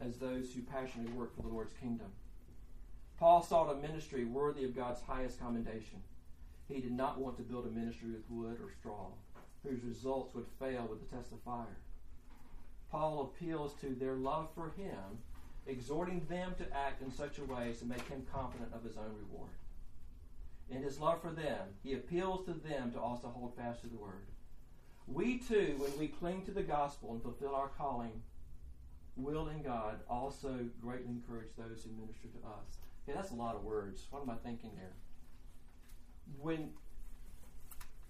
as 0.00 0.16
those 0.16 0.52
who 0.52 0.62
passionately 0.62 1.12
work 1.12 1.34
for 1.36 1.42
the 1.42 1.48
Lord's 1.48 1.74
kingdom. 1.74 2.06
Paul 3.18 3.42
sought 3.42 3.72
a 3.72 3.76
ministry 3.76 4.24
worthy 4.24 4.64
of 4.64 4.76
God's 4.76 5.00
highest 5.02 5.40
commendation. 5.40 6.02
He 6.68 6.80
did 6.80 6.92
not 6.92 7.18
want 7.18 7.36
to 7.36 7.42
build 7.42 7.66
a 7.66 7.70
ministry 7.70 8.10
with 8.10 8.30
wood 8.30 8.58
or 8.62 8.70
straw, 8.78 9.06
whose 9.64 9.82
results 9.82 10.34
would 10.34 10.46
fail 10.60 10.86
with 10.88 11.00
the 11.00 11.16
test 11.16 11.32
of 11.32 11.40
fire. 11.40 11.78
Paul 12.92 13.22
appeals 13.22 13.74
to 13.80 13.88
their 13.88 14.14
love 14.14 14.48
for 14.54 14.72
him, 14.76 15.18
exhorting 15.66 16.26
them 16.28 16.54
to 16.58 16.76
act 16.76 17.02
in 17.02 17.10
such 17.10 17.38
a 17.38 17.44
way 17.44 17.70
as 17.70 17.80
to 17.80 17.86
make 17.86 18.06
him 18.08 18.24
confident 18.32 18.72
of 18.72 18.84
his 18.84 18.96
own 18.96 19.14
reward. 19.18 19.50
In 20.70 20.82
his 20.82 21.00
love 21.00 21.20
for 21.20 21.30
them, 21.30 21.74
he 21.82 21.94
appeals 21.94 22.46
to 22.46 22.52
them 22.52 22.92
to 22.92 23.00
also 23.00 23.28
hold 23.28 23.56
fast 23.56 23.80
to 23.82 23.88
the 23.88 23.96
word. 23.96 24.26
We 25.06 25.38
too, 25.38 25.74
when 25.78 25.98
we 25.98 26.08
cling 26.08 26.44
to 26.44 26.50
the 26.52 26.62
gospel 26.62 27.12
and 27.12 27.22
fulfill 27.22 27.54
our 27.54 27.68
calling, 27.68 28.22
will 29.16 29.48
in 29.48 29.62
God 29.62 30.00
also 30.08 30.66
greatly 30.80 31.10
encourage 31.10 31.48
those 31.56 31.82
who 31.82 32.00
minister 32.00 32.28
to 32.28 32.46
us. 32.46 32.78
Okay, 33.08 33.16
that's 33.16 33.32
a 33.32 33.34
lot 33.34 33.54
of 33.54 33.64
words. 33.64 34.06
What 34.10 34.22
am 34.22 34.30
I 34.30 34.34
thinking 34.34 34.70
there? 34.76 34.92
When 36.40 36.70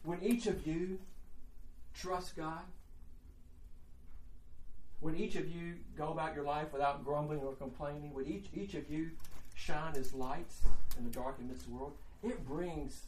when 0.02 0.22
each 0.22 0.46
of 0.46 0.66
you 0.66 0.98
trust 1.94 2.36
God, 2.36 2.62
when 5.00 5.14
each 5.14 5.36
of 5.36 5.46
you 5.48 5.74
go 5.96 6.08
about 6.08 6.34
your 6.34 6.44
life 6.44 6.72
without 6.72 7.04
grumbling 7.04 7.40
or 7.40 7.52
complaining, 7.52 8.12
when 8.12 8.26
each 8.26 8.46
each 8.54 8.74
of 8.74 8.90
you 8.90 9.10
shine 9.54 9.94
as 9.96 10.12
lights 10.14 10.62
in 10.98 11.04
the 11.04 11.10
dark 11.10 11.36
and 11.38 11.48
midst 11.48 11.64
of 11.64 11.70
the 11.70 11.76
world, 11.76 11.92
it 12.24 12.44
brings 12.44 13.02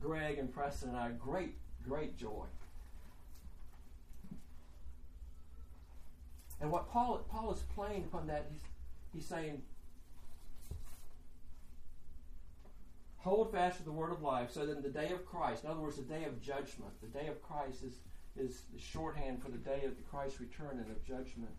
Greg 0.00 0.38
and 0.38 0.52
Preston 0.52 0.90
and 0.90 0.98
I 0.98 1.10
great, 1.10 1.56
great 1.82 2.16
joy. 2.16 2.44
And 6.60 6.70
what 6.70 6.88
Paul 6.88 7.24
Paul 7.28 7.52
is 7.52 7.62
playing 7.74 8.04
upon 8.04 8.28
that, 8.28 8.46
he's 8.52 8.62
he's 9.12 9.26
saying, 9.26 9.62
hold 13.20 13.52
fast 13.52 13.78
to 13.78 13.84
the 13.84 13.92
word 13.92 14.12
of 14.12 14.22
life, 14.22 14.50
so 14.50 14.66
that 14.66 14.76
in 14.76 14.82
the 14.82 14.88
day 14.88 15.12
of 15.12 15.26
Christ, 15.26 15.64
in 15.64 15.70
other 15.70 15.80
words, 15.80 15.96
the 15.96 16.02
day 16.02 16.24
of 16.24 16.40
judgment, 16.40 16.92
the 17.00 17.18
day 17.18 17.28
of 17.28 17.42
Christ 17.42 17.82
is 17.82 17.94
is 18.36 18.62
the 18.72 18.80
shorthand 18.80 19.42
for 19.42 19.50
the 19.50 19.58
day 19.58 19.82
of 19.84 19.92
Christ's 20.10 20.40
return 20.40 20.78
and 20.78 20.90
of 20.90 21.04
judgment. 21.04 21.50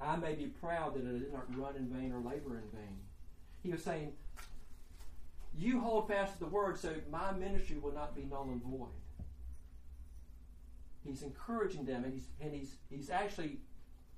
I 0.00 0.16
may 0.16 0.34
be 0.34 0.46
proud 0.46 0.94
that 0.94 1.06
I 1.06 1.18
did 1.18 1.32
not 1.32 1.56
run 1.56 1.76
in 1.76 1.86
vain 1.86 2.12
or 2.12 2.18
labor 2.18 2.58
in 2.58 2.78
vain. 2.78 2.98
He 3.62 3.70
was 3.70 3.82
saying, 3.82 4.12
You 5.56 5.80
hold 5.80 6.08
fast 6.08 6.34
to 6.34 6.40
the 6.40 6.46
word 6.46 6.78
so 6.78 6.94
my 7.10 7.32
ministry 7.32 7.78
will 7.78 7.92
not 7.92 8.14
be 8.14 8.24
null 8.24 8.50
and 8.52 8.62
void. 8.62 8.88
He's 11.04 11.22
encouraging 11.22 11.84
them 11.84 12.04
and 12.04 12.12
he's 12.12 12.26
and 12.40 12.52
he's 12.52 12.76
he's 12.90 13.10
actually 13.10 13.58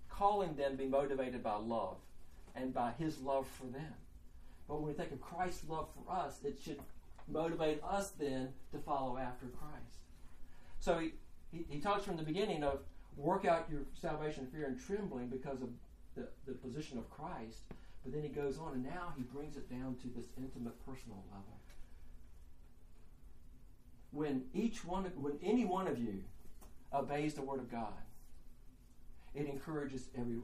calling 0.08 0.54
them 0.54 0.72
to 0.72 0.76
be 0.76 0.86
motivated 0.86 1.42
by 1.42 1.56
love 1.56 1.96
and 2.54 2.72
by 2.72 2.92
his 2.98 3.20
love 3.20 3.46
for 3.46 3.66
them. 3.66 3.94
But 4.68 4.76
when 4.76 4.88
we 4.88 4.92
think 4.92 5.12
of 5.12 5.20
Christ's 5.20 5.68
love 5.68 5.88
for 5.94 6.12
us, 6.12 6.40
it 6.44 6.58
should 6.62 6.80
motivate 7.28 7.82
us 7.82 8.10
then 8.10 8.48
to 8.72 8.78
follow 8.78 9.16
after 9.16 9.46
Christ. 9.46 9.98
So 10.80 10.98
he, 10.98 11.12
he, 11.50 11.64
he 11.68 11.80
talks 11.80 12.04
from 12.04 12.16
the 12.16 12.22
beginning 12.22 12.62
of 12.64 12.80
work 13.16 13.44
out 13.44 13.68
your 13.70 13.82
salvation 13.94 14.46
fear 14.46 14.66
and 14.66 14.78
trembling 14.78 15.28
because 15.28 15.62
of 15.62 15.68
the, 16.16 16.28
the 16.46 16.52
position 16.52 16.98
of 16.98 17.08
Christ. 17.10 17.60
But 18.02 18.12
then 18.12 18.22
he 18.22 18.28
goes 18.28 18.58
on 18.58 18.74
and 18.74 18.84
now 18.84 19.12
he 19.16 19.22
brings 19.22 19.56
it 19.56 19.68
down 19.70 19.96
to 20.02 20.08
this 20.08 20.26
intimate 20.36 20.84
personal 20.84 21.24
level. 21.30 21.60
When 24.12 24.44
each 24.54 24.84
one 24.84 25.04
when 25.16 25.38
any 25.42 25.64
one 25.64 25.88
of 25.88 25.98
you 25.98 26.22
obeys 26.92 27.34
the 27.34 27.42
word 27.42 27.58
of 27.58 27.70
God, 27.70 27.92
it 29.34 29.46
encourages 29.46 30.08
every 30.16 30.36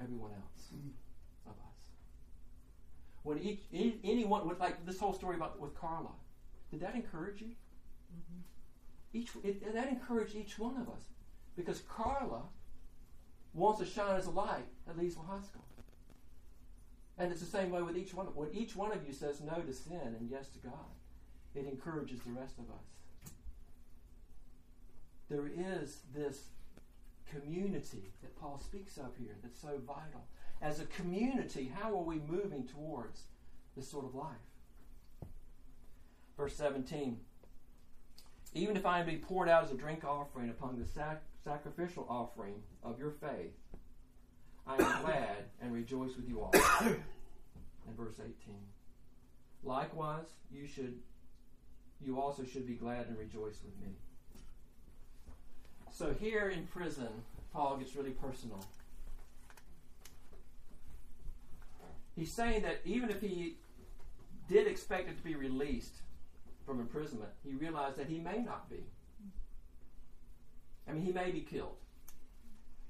everyone 0.00 0.32
else 0.32 0.54
us. 0.64 1.03
When 3.24 3.38
each 3.38 3.60
any, 3.72 3.98
anyone 4.04 4.46
with 4.46 4.60
like 4.60 4.86
this 4.86 5.00
whole 5.00 5.12
story 5.12 5.36
about 5.36 5.58
with 5.58 5.74
Carla, 5.74 6.12
did 6.70 6.80
that 6.80 6.94
encourage 6.94 7.40
you? 7.40 7.48
Mm-hmm. 8.14 9.18
Each 9.18 9.30
it, 9.42 9.74
that 9.74 9.88
encouraged 9.88 10.36
each 10.36 10.58
one 10.58 10.76
of 10.76 10.88
us 10.88 11.02
because 11.56 11.80
Carla 11.80 12.42
wants 13.52 13.80
to 13.80 13.86
shine 13.86 14.16
as 14.16 14.26
a 14.26 14.30
light 14.30 14.66
at 14.88 14.96
Leesville 14.96 15.26
High 15.26 15.40
School. 15.42 15.64
And 17.16 17.30
it's 17.30 17.40
the 17.40 17.46
same 17.46 17.70
way 17.70 17.80
with 17.82 17.96
each 17.96 18.12
one. 18.12 18.26
When 18.26 18.52
each 18.52 18.74
one 18.74 18.92
of 18.92 19.06
you 19.06 19.12
says 19.12 19.40
no 19.40 19.60
to 19.60 19.72
sin 19.72 20.16
and 20.18 20.28
yes 20.28 20.48
to 20.48 20.58
God, 20.58 20.72
it 21.54 21.66
encourages 21.66 22.20
the 22.20 22.32
rest 22.32 22.58
of 22.58 22.64
us. 22.64 23.32
There 25.30 25.46
is 25.46 26.00
this 26.12 26.48
community 27.40 28.12
that 28.22 28.38
Paul 28.38 28.58
speaks 28.58 28.96
of 28.96 29.16
here 29.18 29.36
that's 29.42 29.60
so 29.60 29.80
vital. 29.86 30.26
As 30.62 30.80
a 30.80 30.86
community, 30.86 31.72
how 31.74 31.90
are 31.90 32.02
we 32.02 32.20
moving 32.26 32.66
towards 32.66 33.24
this 33.76 33.90
sort 33.90 34.04
of 34.04 34.14
life? 34.14 34.36
Verse 36.36 36.56
17 36.56 37.18
Even 38.54 38.76
if 38.76 38.86
I 38.86 39.00
am 39.00 39.06
to 39.06 39.12
be 39.12 39.18
poured 39.18 39.48
out 39.48 39.64
as 39.64 39.70
a 39.70 39.76
drink 39.76 40.04
offering 40.04 40.50
upon 40.50 40.78
the 40.78 40.86
sac- 40.86 41.22
sacrificial 41.42 42.06
offering 42.08 42.54
of 42.82 42.98
your 42.98 43.10
faith, 43.10 43.52
I 44.66 44.74
am 44.74 45.02
glad 45.04 45.44
and 45.60 45.72
rejoice 45.72 46.16
with 46.16 46.28
you 46.28 46.40
all. 46.40 46.52
In 46.84 47.94
verse 47.96 48.16
18. 48.18 48.34
Likewise, 49.62 50.26
you 50.50 50.66
should 50.66 50.98
you 52.04 52.20
also 52.20 52.44
should 52.44 52.66
be 52.66 52.74
glad 52.74 53.06
and 53.06 53.18
rejoice 53.18 53.60
with 53.64 53.78
me. 53.80 53.94
So 55.94 56.12
here 56.12 56.48
in 56.48 56.66
prison, 56.66 57.06
Paul 57.52 57.76
gets 57.76 57.94
really 57.94 58.10
personal. 58.10 58.58
He's 62.16 62.32
saying 62.32 62.62
that 62.62 62.80
even 62.84 63.10
if 63.10 63.20
he 63.20 63.54
did 64.48 64.66
expect 64.66 65.08
it 65.08 65.16
to 65.16 65.22
be 65.22 65.36
released 65.36 65.94
from 66.66 66.80
imprisonment, 66.80 67.30
he 67.46 67.54
realized 67.54 67.96
that 67.96 68.08
he 68.08 68.18
may 68.18 68.38
not 68.38 68.68
be. 68.68 68.82
I 70.88 70.92
mean, 70.92 71.04
he 71.04 71.12
may 71.12 71.30
be 71.30 71.40
killed. 71.40 71.76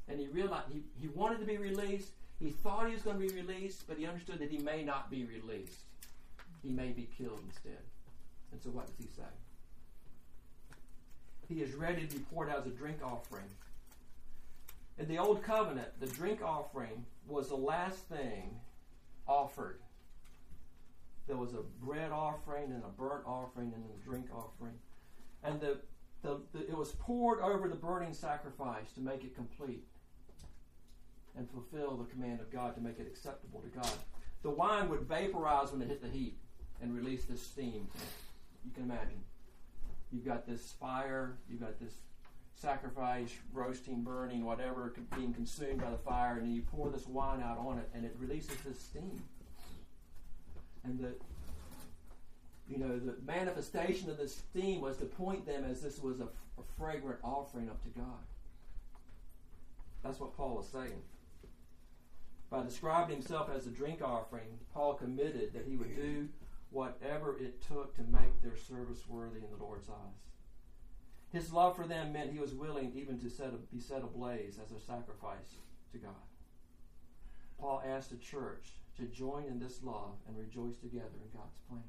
And 0.09 0.19
he 0.19 0.29
realized 0.29 0.69
he, 0.73 0.83
he 0.99 1.09
wanted 1.09 1.41
to 1.41 1.47
be 1.47 1.59
released. 1.59 2.13
He 2.41 2.51
thought 2.51 2.89
he 2.89 2.95
was 2.95 3.03
going 3.03 3.21
to 3.21 3.27
be 3.29 3.35
released, 3.35 3.87
but 3.87 3.99
he 3.99 4.07
understood 4.07 4.39
that 4.39 4.51
he 4.51 4.59
may 4.59 4.83
not 4.83 5.11
be 5.11 5.27
released. 5.27 5.81
He 6.63 6.71
may 6.71 6.89
be 6.89 7.11
killed 7.19 7.41
instead. 7.47 7.83
And 8.51 8.63
so 8.63 8.71
what 8.71 8.87
does 8.87 8.97
he 8.97 9.13
say? 9.15 9.29
He 11.49 11.61
is 11.61 11.75
ready 11.75 12.07
to 12.07 12.17
be 12.17 12.23
poured 12.23 12.49
out 12.49 12.61
as 12.61 12.67
a 12.67 12.71
drink 12.71 12.99
offering. 13.03 13.45
In 14.99 15.09
the 15.09 15.19
Old 15.19 15.43
Covenant, 15.43 15.89
the 16.01 16.07
drink 16.07 16.41
offering 16.43 17.05
was 17.27 17.49
the 17.49 17.57
last 17.57 17.99
thing 18.09 18.61
offered. 19.27 19.81
There 21.27 21.37
was 21.37 21.55
a 21.55 21.63
bread 21.85 22.13
offering 22.13 22.71
and 22.71 22.85
a 22.85 22.89
burnt 22.89 23.25
offering 23.27 23.73
and 23.75 23.85
a 23.85 24.05
drink 24.05 24.27
offering. 24.33 24.75
And 25.43 25.61
the, 25.61 25.79
the, 26.23 26.41
the, 26.53 26.61
it 26.61 26.77
was 26.77 26.93
poured 26.93 27.41
over 27.41 27.69
the 27.69 27.75
burning 27.75 28.13
sacrifice 28.13 28.93
to 28.95 29.01
make 29.01 29.25
it 29.25 29.35
complete 29.35 29.85
and 31.37 31.49
fulfill 31.51 31.97
the 31.97 32.05
command 32.05 32.41
of 32.41 32.53
God 32.53 32.75
to 32.77 32.81
make 32.81 32.99
it 32.99 33.07
acceptable 33.07 33.61
to 33.61 33.69
God. 33.69 33.93
The 34.43 34.51
wine 34.51 34.89
would 34.91 35.01
vaporize 35.01 35.73
when 35.73 35.83
it 35.83 35.89
hit 35.89 36.03
the 36.03 36.09
heat 36.09 36.37
and 36.81 36.95
release 36.95 37.25
this 37.25 37.43
steam. 37.43 37.89
You 38.65 38.71
can 38.73 38.85
imagine. 38.85 39.23
You've 40.13 40.25
got 40.25 40.47
this 40.47 40.73
fire, 40.79 41.37
you've 41.49 41.61
got 41.61 41.81
this 41.81 41.95
sacrifice, 42.55 43.31
roasting, 43.53 44.03
burning, 44.03 44.45
whatever, 44.45 44.95
being 45.17 45.35
consumed 45.35 45.81
by 45.81 45.91
the 45.91 45.99
fire, 45.99 46.39
and 46.39 46.55
you 46.55 46.63
pour 46.63 46.91
this 46.91 47.07
wine 47.07 47.43
out 47.43 47.59
on 47.59 47.79
it, 47.79 47.89
and 47.95 48.05
it 48.05 48.15
releases 48.19 48.57
this 48.65 48.79
steam. 48.79 49.23
And 50.85 50.99
the 50.99 51.15
you 52.69 52.79
know 52.79 52.99
the 52.99 53.17
manifestation 53.27 54.09
of 54.09 54.17
this 54.17 54.37
steam 54.37 54.81
was 54.81 54.97
to 54.99 55.05
point 55.05 55.47
them 55.47 55.65
as 55.65 55.83
this 55.83 55.99
was 55.99 56.21
a, 56.21 56.25
a 56.25 56.63
fragrant 56.79 57.19
offering 57.23 57.69
up 57.69 57.83
to 57.83 57.89
God. 57.99 58.25
That's 60.03 60.21
what 60.21 60.37
Paul 60.37 60.61
is 60.61 60.69
saying. 60.69 61.03
By 62.51 62.63
describing 62.63 63.17
himself 63.17 63.51
as 63.55 63.67
a 63.67 63.71
drink 63.71 64.01
offering, 64.03 64.59
Paul 64.73 64.95
committed 64.95 65.53
that 65.55 65.65
he 65.67 65.77
would 65.77 65.97
do 65.97 66.29
whatever 66.75 67.39
it 67.39 67.63
took 67.63 67.95
to 67.95 68.03
make 68.03 68.43
their 68.43 68.57
service 68.57 69.09
worthy 69.09 69.39
in 69.39 69.51
the 69.57 69.65
Lord's 69.65 69.89
eyes. 69.89 70.25
His 71.31 71.53
love 71.53 71.77
for 71.77 71.87
them 71.87 72.13
meant 72.13 72.33
he 72.33 72.41
was 72.41 72.53
willing 72.53 72.93
even 72.97 73.19
to 73.21 73.31
set 73.31 73.49
a, 73.49 73.59
be 73.73 73.81
set 73.81 74.03
ablaze 74.03 74.59
as 74.59 74.73
a 74.73 74.85
sacrifice 74.85 75.55
to 75.93 75.99
God. 75.99 76.27
Paul 77.59 77.83
asked 77.87 78.11
the 78.11 78.17
church 78.17 78.73
to 78.97 79.05
join 79.05 79.45
in 79.45 79.61
this 79.61 79.83
love 79.83 80.17
and 80.27 80.37
rejoice 80.37 80.77
together 80.77 81.15
in 81.23 81.39
God's 81.39 81.57
plan. 81.69 81.83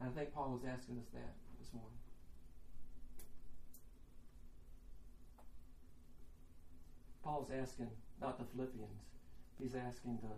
And 0.00 0.10
I 0.10 0.12
think 0.12 0.34
Paul 0.34 0.50
was 0.50 0.62
asking 0.64 0.98
us 0.98 1.08
that 1.14 1.34
this 1.58 1.72
morning. 1.72 1.98
Paul's 7.24 7.50
asking 7.50 7.90
not 8.20 8.38
the 8.38 8.44
Philippians, 8.44 9.00
he's 9.58 9.74
asking 9.74 10.18
the 10.22 10.34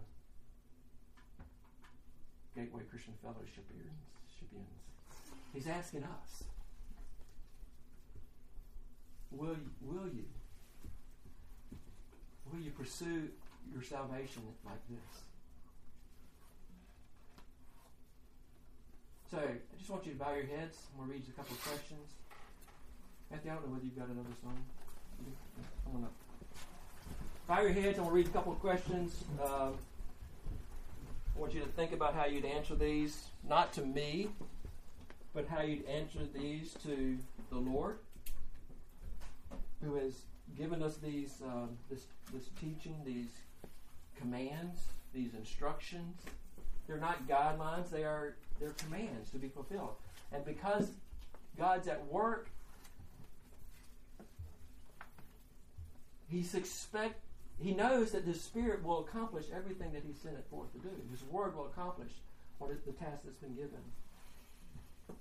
Gateway 2.55 2.83
Christian 2.91 3.15
Fellowship 3.23 3.65
He's 5.53 5.69
asking 5.69 6.03
us, 6.03 6.45
will 9.31 9.51
you, 9.51 9.71
will 9.81 10.09
you 10.09 10.25
will 12.53 12.61
you 12.61 12.71
pursue 12.73 13.29
your 13.73 13.83
salvation 13.83 14.43
like 14.65 14.81
this? 14.89 15.23
So 19.31 19.39
I 19.39 19.77
just 19.79 19.91
want 19.91 20.07
you 20.07 20.13
to 20.13 20.19
bow 20.19 20.35
your 20.35 20.47
heads. 20.47 20.79
I'm 20.93 20.99
going 20.99 21.11
to 21.11 21.15
read 21.15 21.27
you 21.27 21.33
a 21.35 21.37
couple 21.37 21.55
of 21.57 21.65
questions. 21.65 22.13
Matthew, 23.31 23.51
I 23.51 23.55
don't 23.55 23.67
know 23.67 23.73
whether 23.75 23.85
you've 23.85 23.99
got 23.99 24.09
another 24.09 24.35
song. 24.43 24.59
I 25.87 25.91
don't 25.91 26.03
know. 26.03 26.09
Bow 27.49 27.61
your 27.63 27.73
heads. 27.73 27.99
I'm 27.99 28.05
going 28.05 28.11
to 28.11 28.15
read 28.15 28.27
a 28.27 28.31
couple 28.31 28.53
of 28.53 28.61
questions. 28.61 29.25
Uh, 29.43 29.71
I 31.35 31.41
want 31.41 31.53
you 31.53 31.61
to 31.61 31.67
think 31.67 31.93
about 31.93 32.15
how 32.15 32.27
you'd 32.27 32.45
answer 32.45 32.77
these, 32.77 33.25
not 33.49 33.73
to 33.75 33.83
me, 33.83 34.29
but 35.35 35.49
how 35.49 35.63
you'd 35.63 35.85
answer 35.87 36.21
these 36.33 36.75
to 36.85 37.19
the 37.51 37.59
Lord, 37.59 37.99
who 39.83 39.97
has 39.97 40.15
given 40.57 40.83
us 40.83 40.97
these 40.99 41.43
um, 41.45 41.71
this 41.91 42.05
this 42.33 42.45
teaching, 42.61 42.95
these 43.05 43.31
commands, 44.17 44.81
these 45.13 45.35
instructions, 45.35 46.23
they're 46.87 46.99
not 46.99 47.27
guidelines, 47.27 47.91
they 47.91 48.05
are 48.05 48.37
they're 48.61 48.71
commands 48.71 49.31
to 49.31 49.39
be 49.39 49.49
fulfilled. 49.49 49.97
And 50.33 50.45
because 50.45 50.89
God's 51.59 51.89
at 51.89 52.07
work, 52.07 52.49
He's 56.29 56.55
expect 56.55 57.21
He 57.61 57.73
knows 57.73 58.13
that 58.13 58.25
His 58.25 58.41
Spirit 58.41 58.83
will 58.85 59.01
accomplish 59.01 59.47
everything 59.55 59.93
that 59.93 60.03
He 60.07 60.13
sent 60.13 60.37
it 60.37 60.47
forth 60.51 60.73
to 60.73 60.79
do. 60.79 60.91
His 61.11 61.23
Word 61.25 61.57
will 61.57 61.67
accomplish 61.67 62.13
what 62.59 62.71
is 62.71 62.83
the 62.83 62.93
task 62.93 63.23
that's 63.25 63.39
been 63.39 63.55
given. 63.55 63.81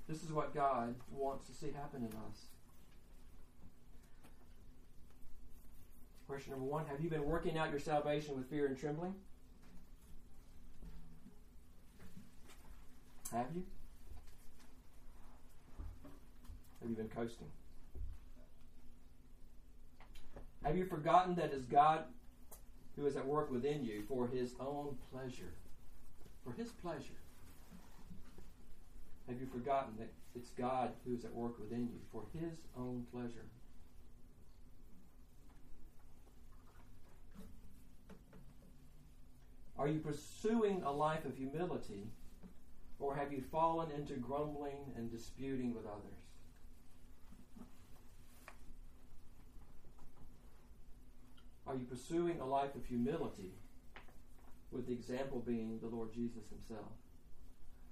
This 0.07 0.23
is 0.23 0.31
what 0.31 0.53
God 0.53 0.95
wants 1.11 1.47
to 1.47 1.53
see 1.53 1.71
happen 1.71 2.01
in 2.01 2.07
us. 2.29 2.45
Question 6.27 6.51
number 6.51 6.65
one 6.65 6.85
Have 6.87 7.01
you 7.01 7.09
been 7.09 7.25
working 7.25 7.57
out 7.57 7.69
your 7.69 7.79
salvation 7.79 8.35
with 8.35 8.49
fear 8.49 8.65
and 8.65 8.77
trembling? 8.77 9.13
Have 13.31 13.47
you? 13.55 13.63
Have 16.81 16.89
you 16.89 16.95
been 16.95 17.09
coasting? 17.09 17.47
Have 20.63 20.77
you 20.77 20.85
forgotten 20.85 21.35
that 21.35 21.53
as 21.53 21.65
God 21.65 22.05
who 22.95 23.05
is 23.05 23.15
at 23.15 23.25
work 23.25 23.51
within 23.51 23.83
you 23.83 24.03
for 24.07 24.27
his 24.27 24.53
own 24.59 24.97
pleasure? 25.11 25.53
For 26.43 26.53
his 26.53 26.69
pleasure. 26.69 27.19
Have 29.27 29.39
you 29.39 29.47
forgotten 29.47 29.93
that 29.99 30.11
it's 30.35 30.49
God 30.49 30.91
who 31.05 31.15
is 31.15 31.23
at 31.23 31.33
work 31.33 31.59
within 31.59 31.87
you 31.87 31.99
for 32.11 32.23
his 32.33 32.59
own 32.77 33.05
pleasure? 33.11 33.45
Are 39.77 39.87
you 39.87 39.99
pursuing 39.99 40.83
a 40.83 40.91
life 40.91 41.25
of 41.25 41.35
humility, 41.35 42.07
or 42.99 43.15
have 43.15 43.33
you 43.33 43.41
fallen 43.51 43.91
into 43.91 44.13
grumbling 44.13 44.93
and 44.95 45.11
disputing 45.11 45.73
with 45.73 45.85
others? 45.85 46.22
Are 51.73 51.75
you 51.75 51.85
pursuing 51.85 52.39
a 52.39 52.45
life 52.45 52.75
of 52.75 52.85
humility, 52.85 53.51
with 54.69 54.85
the 54.85 54.93
example 54.93 55.39
being 55.39 55.79
the 55.81 55.87
Lord 55.87 56.13
Jesus 56.13 56.47
Himself? 56.51 56.91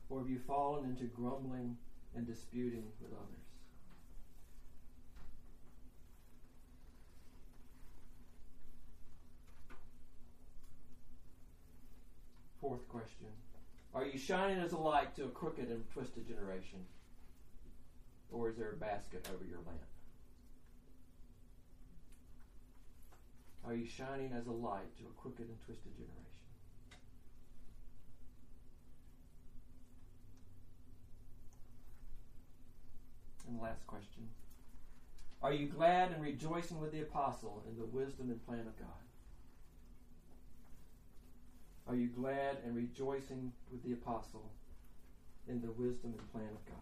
Or 0.08 0.20
have 0.20 0.30
you 0.30 0.38
fallen 0.38 0.86
into 0.86 1.06
grumbling 1.06 1.76
and 2.16 2.28
disputing 2.28 2.84
with 3.02 3.12
others? 3.12 3.48
Fourth 12.60 12.88
question 12.88 13.30
Are 13.96 14.06
you 14.06 14.20
shining 14.20 14.60
as 14.60 14.74
a 14.74 14.78
light 14.78 15.16
to 15.16 15.24
a 15.24 15.30
crooked 15.30 15.70
and 15.70 15.90
twisted 15.90 16.28
generation? 16.28 16.86
Or 18.32 18.48
is 18.48 18.58
there 18.58 18.74
a 18.74 18.76
basket 18.76 19.28
over 19.34 19.44
your 19.44 19.58
lamp? 19.66 19.80
Are 23.66 23.76
you 23.76 23.88
shining 23.88 24.34
as 24.34 24.48
a 24.48 24.52
light 24.52 24.98
to 24.98 25.04
a 25.04 25.22
crooked 25.22 25.48
and 25.48 25.58
twisted 25.66 25.94
generation? 25.96 26.32
And 33.48 33.62
last 33.62 33.86
question 33.86 34.28
Are 35.44 35.54
you 35.54 35.68
glad 35.68 36.12
and 36.12 36.24
rejoicing 36.24 36.80
with 36.80 36.92
the 36.92 37.02
apostle 37.02 37.64
in 37.70 37.78
the 37.78 37.86
wisdom 37.86 38.30
and 38.30 38.46
plan 38.46 38.62
of 38.62 38.78
God? 38.80 38.88
Are 41.88 41.96
you 41.96 42.08
glad 42.08 42.58
and 42.66 42.76
rejoicing 42.76 43.52
with 43.72 43.84
the 43.84 43.94
apostle 43.94 44.50
in 45.48 45.62
the 45.62 45.72
wisdom 45.72 46.14
and 46.18 46.32
plan 46.32 46.50
of 46.54 46.66
God? 46.66 46.78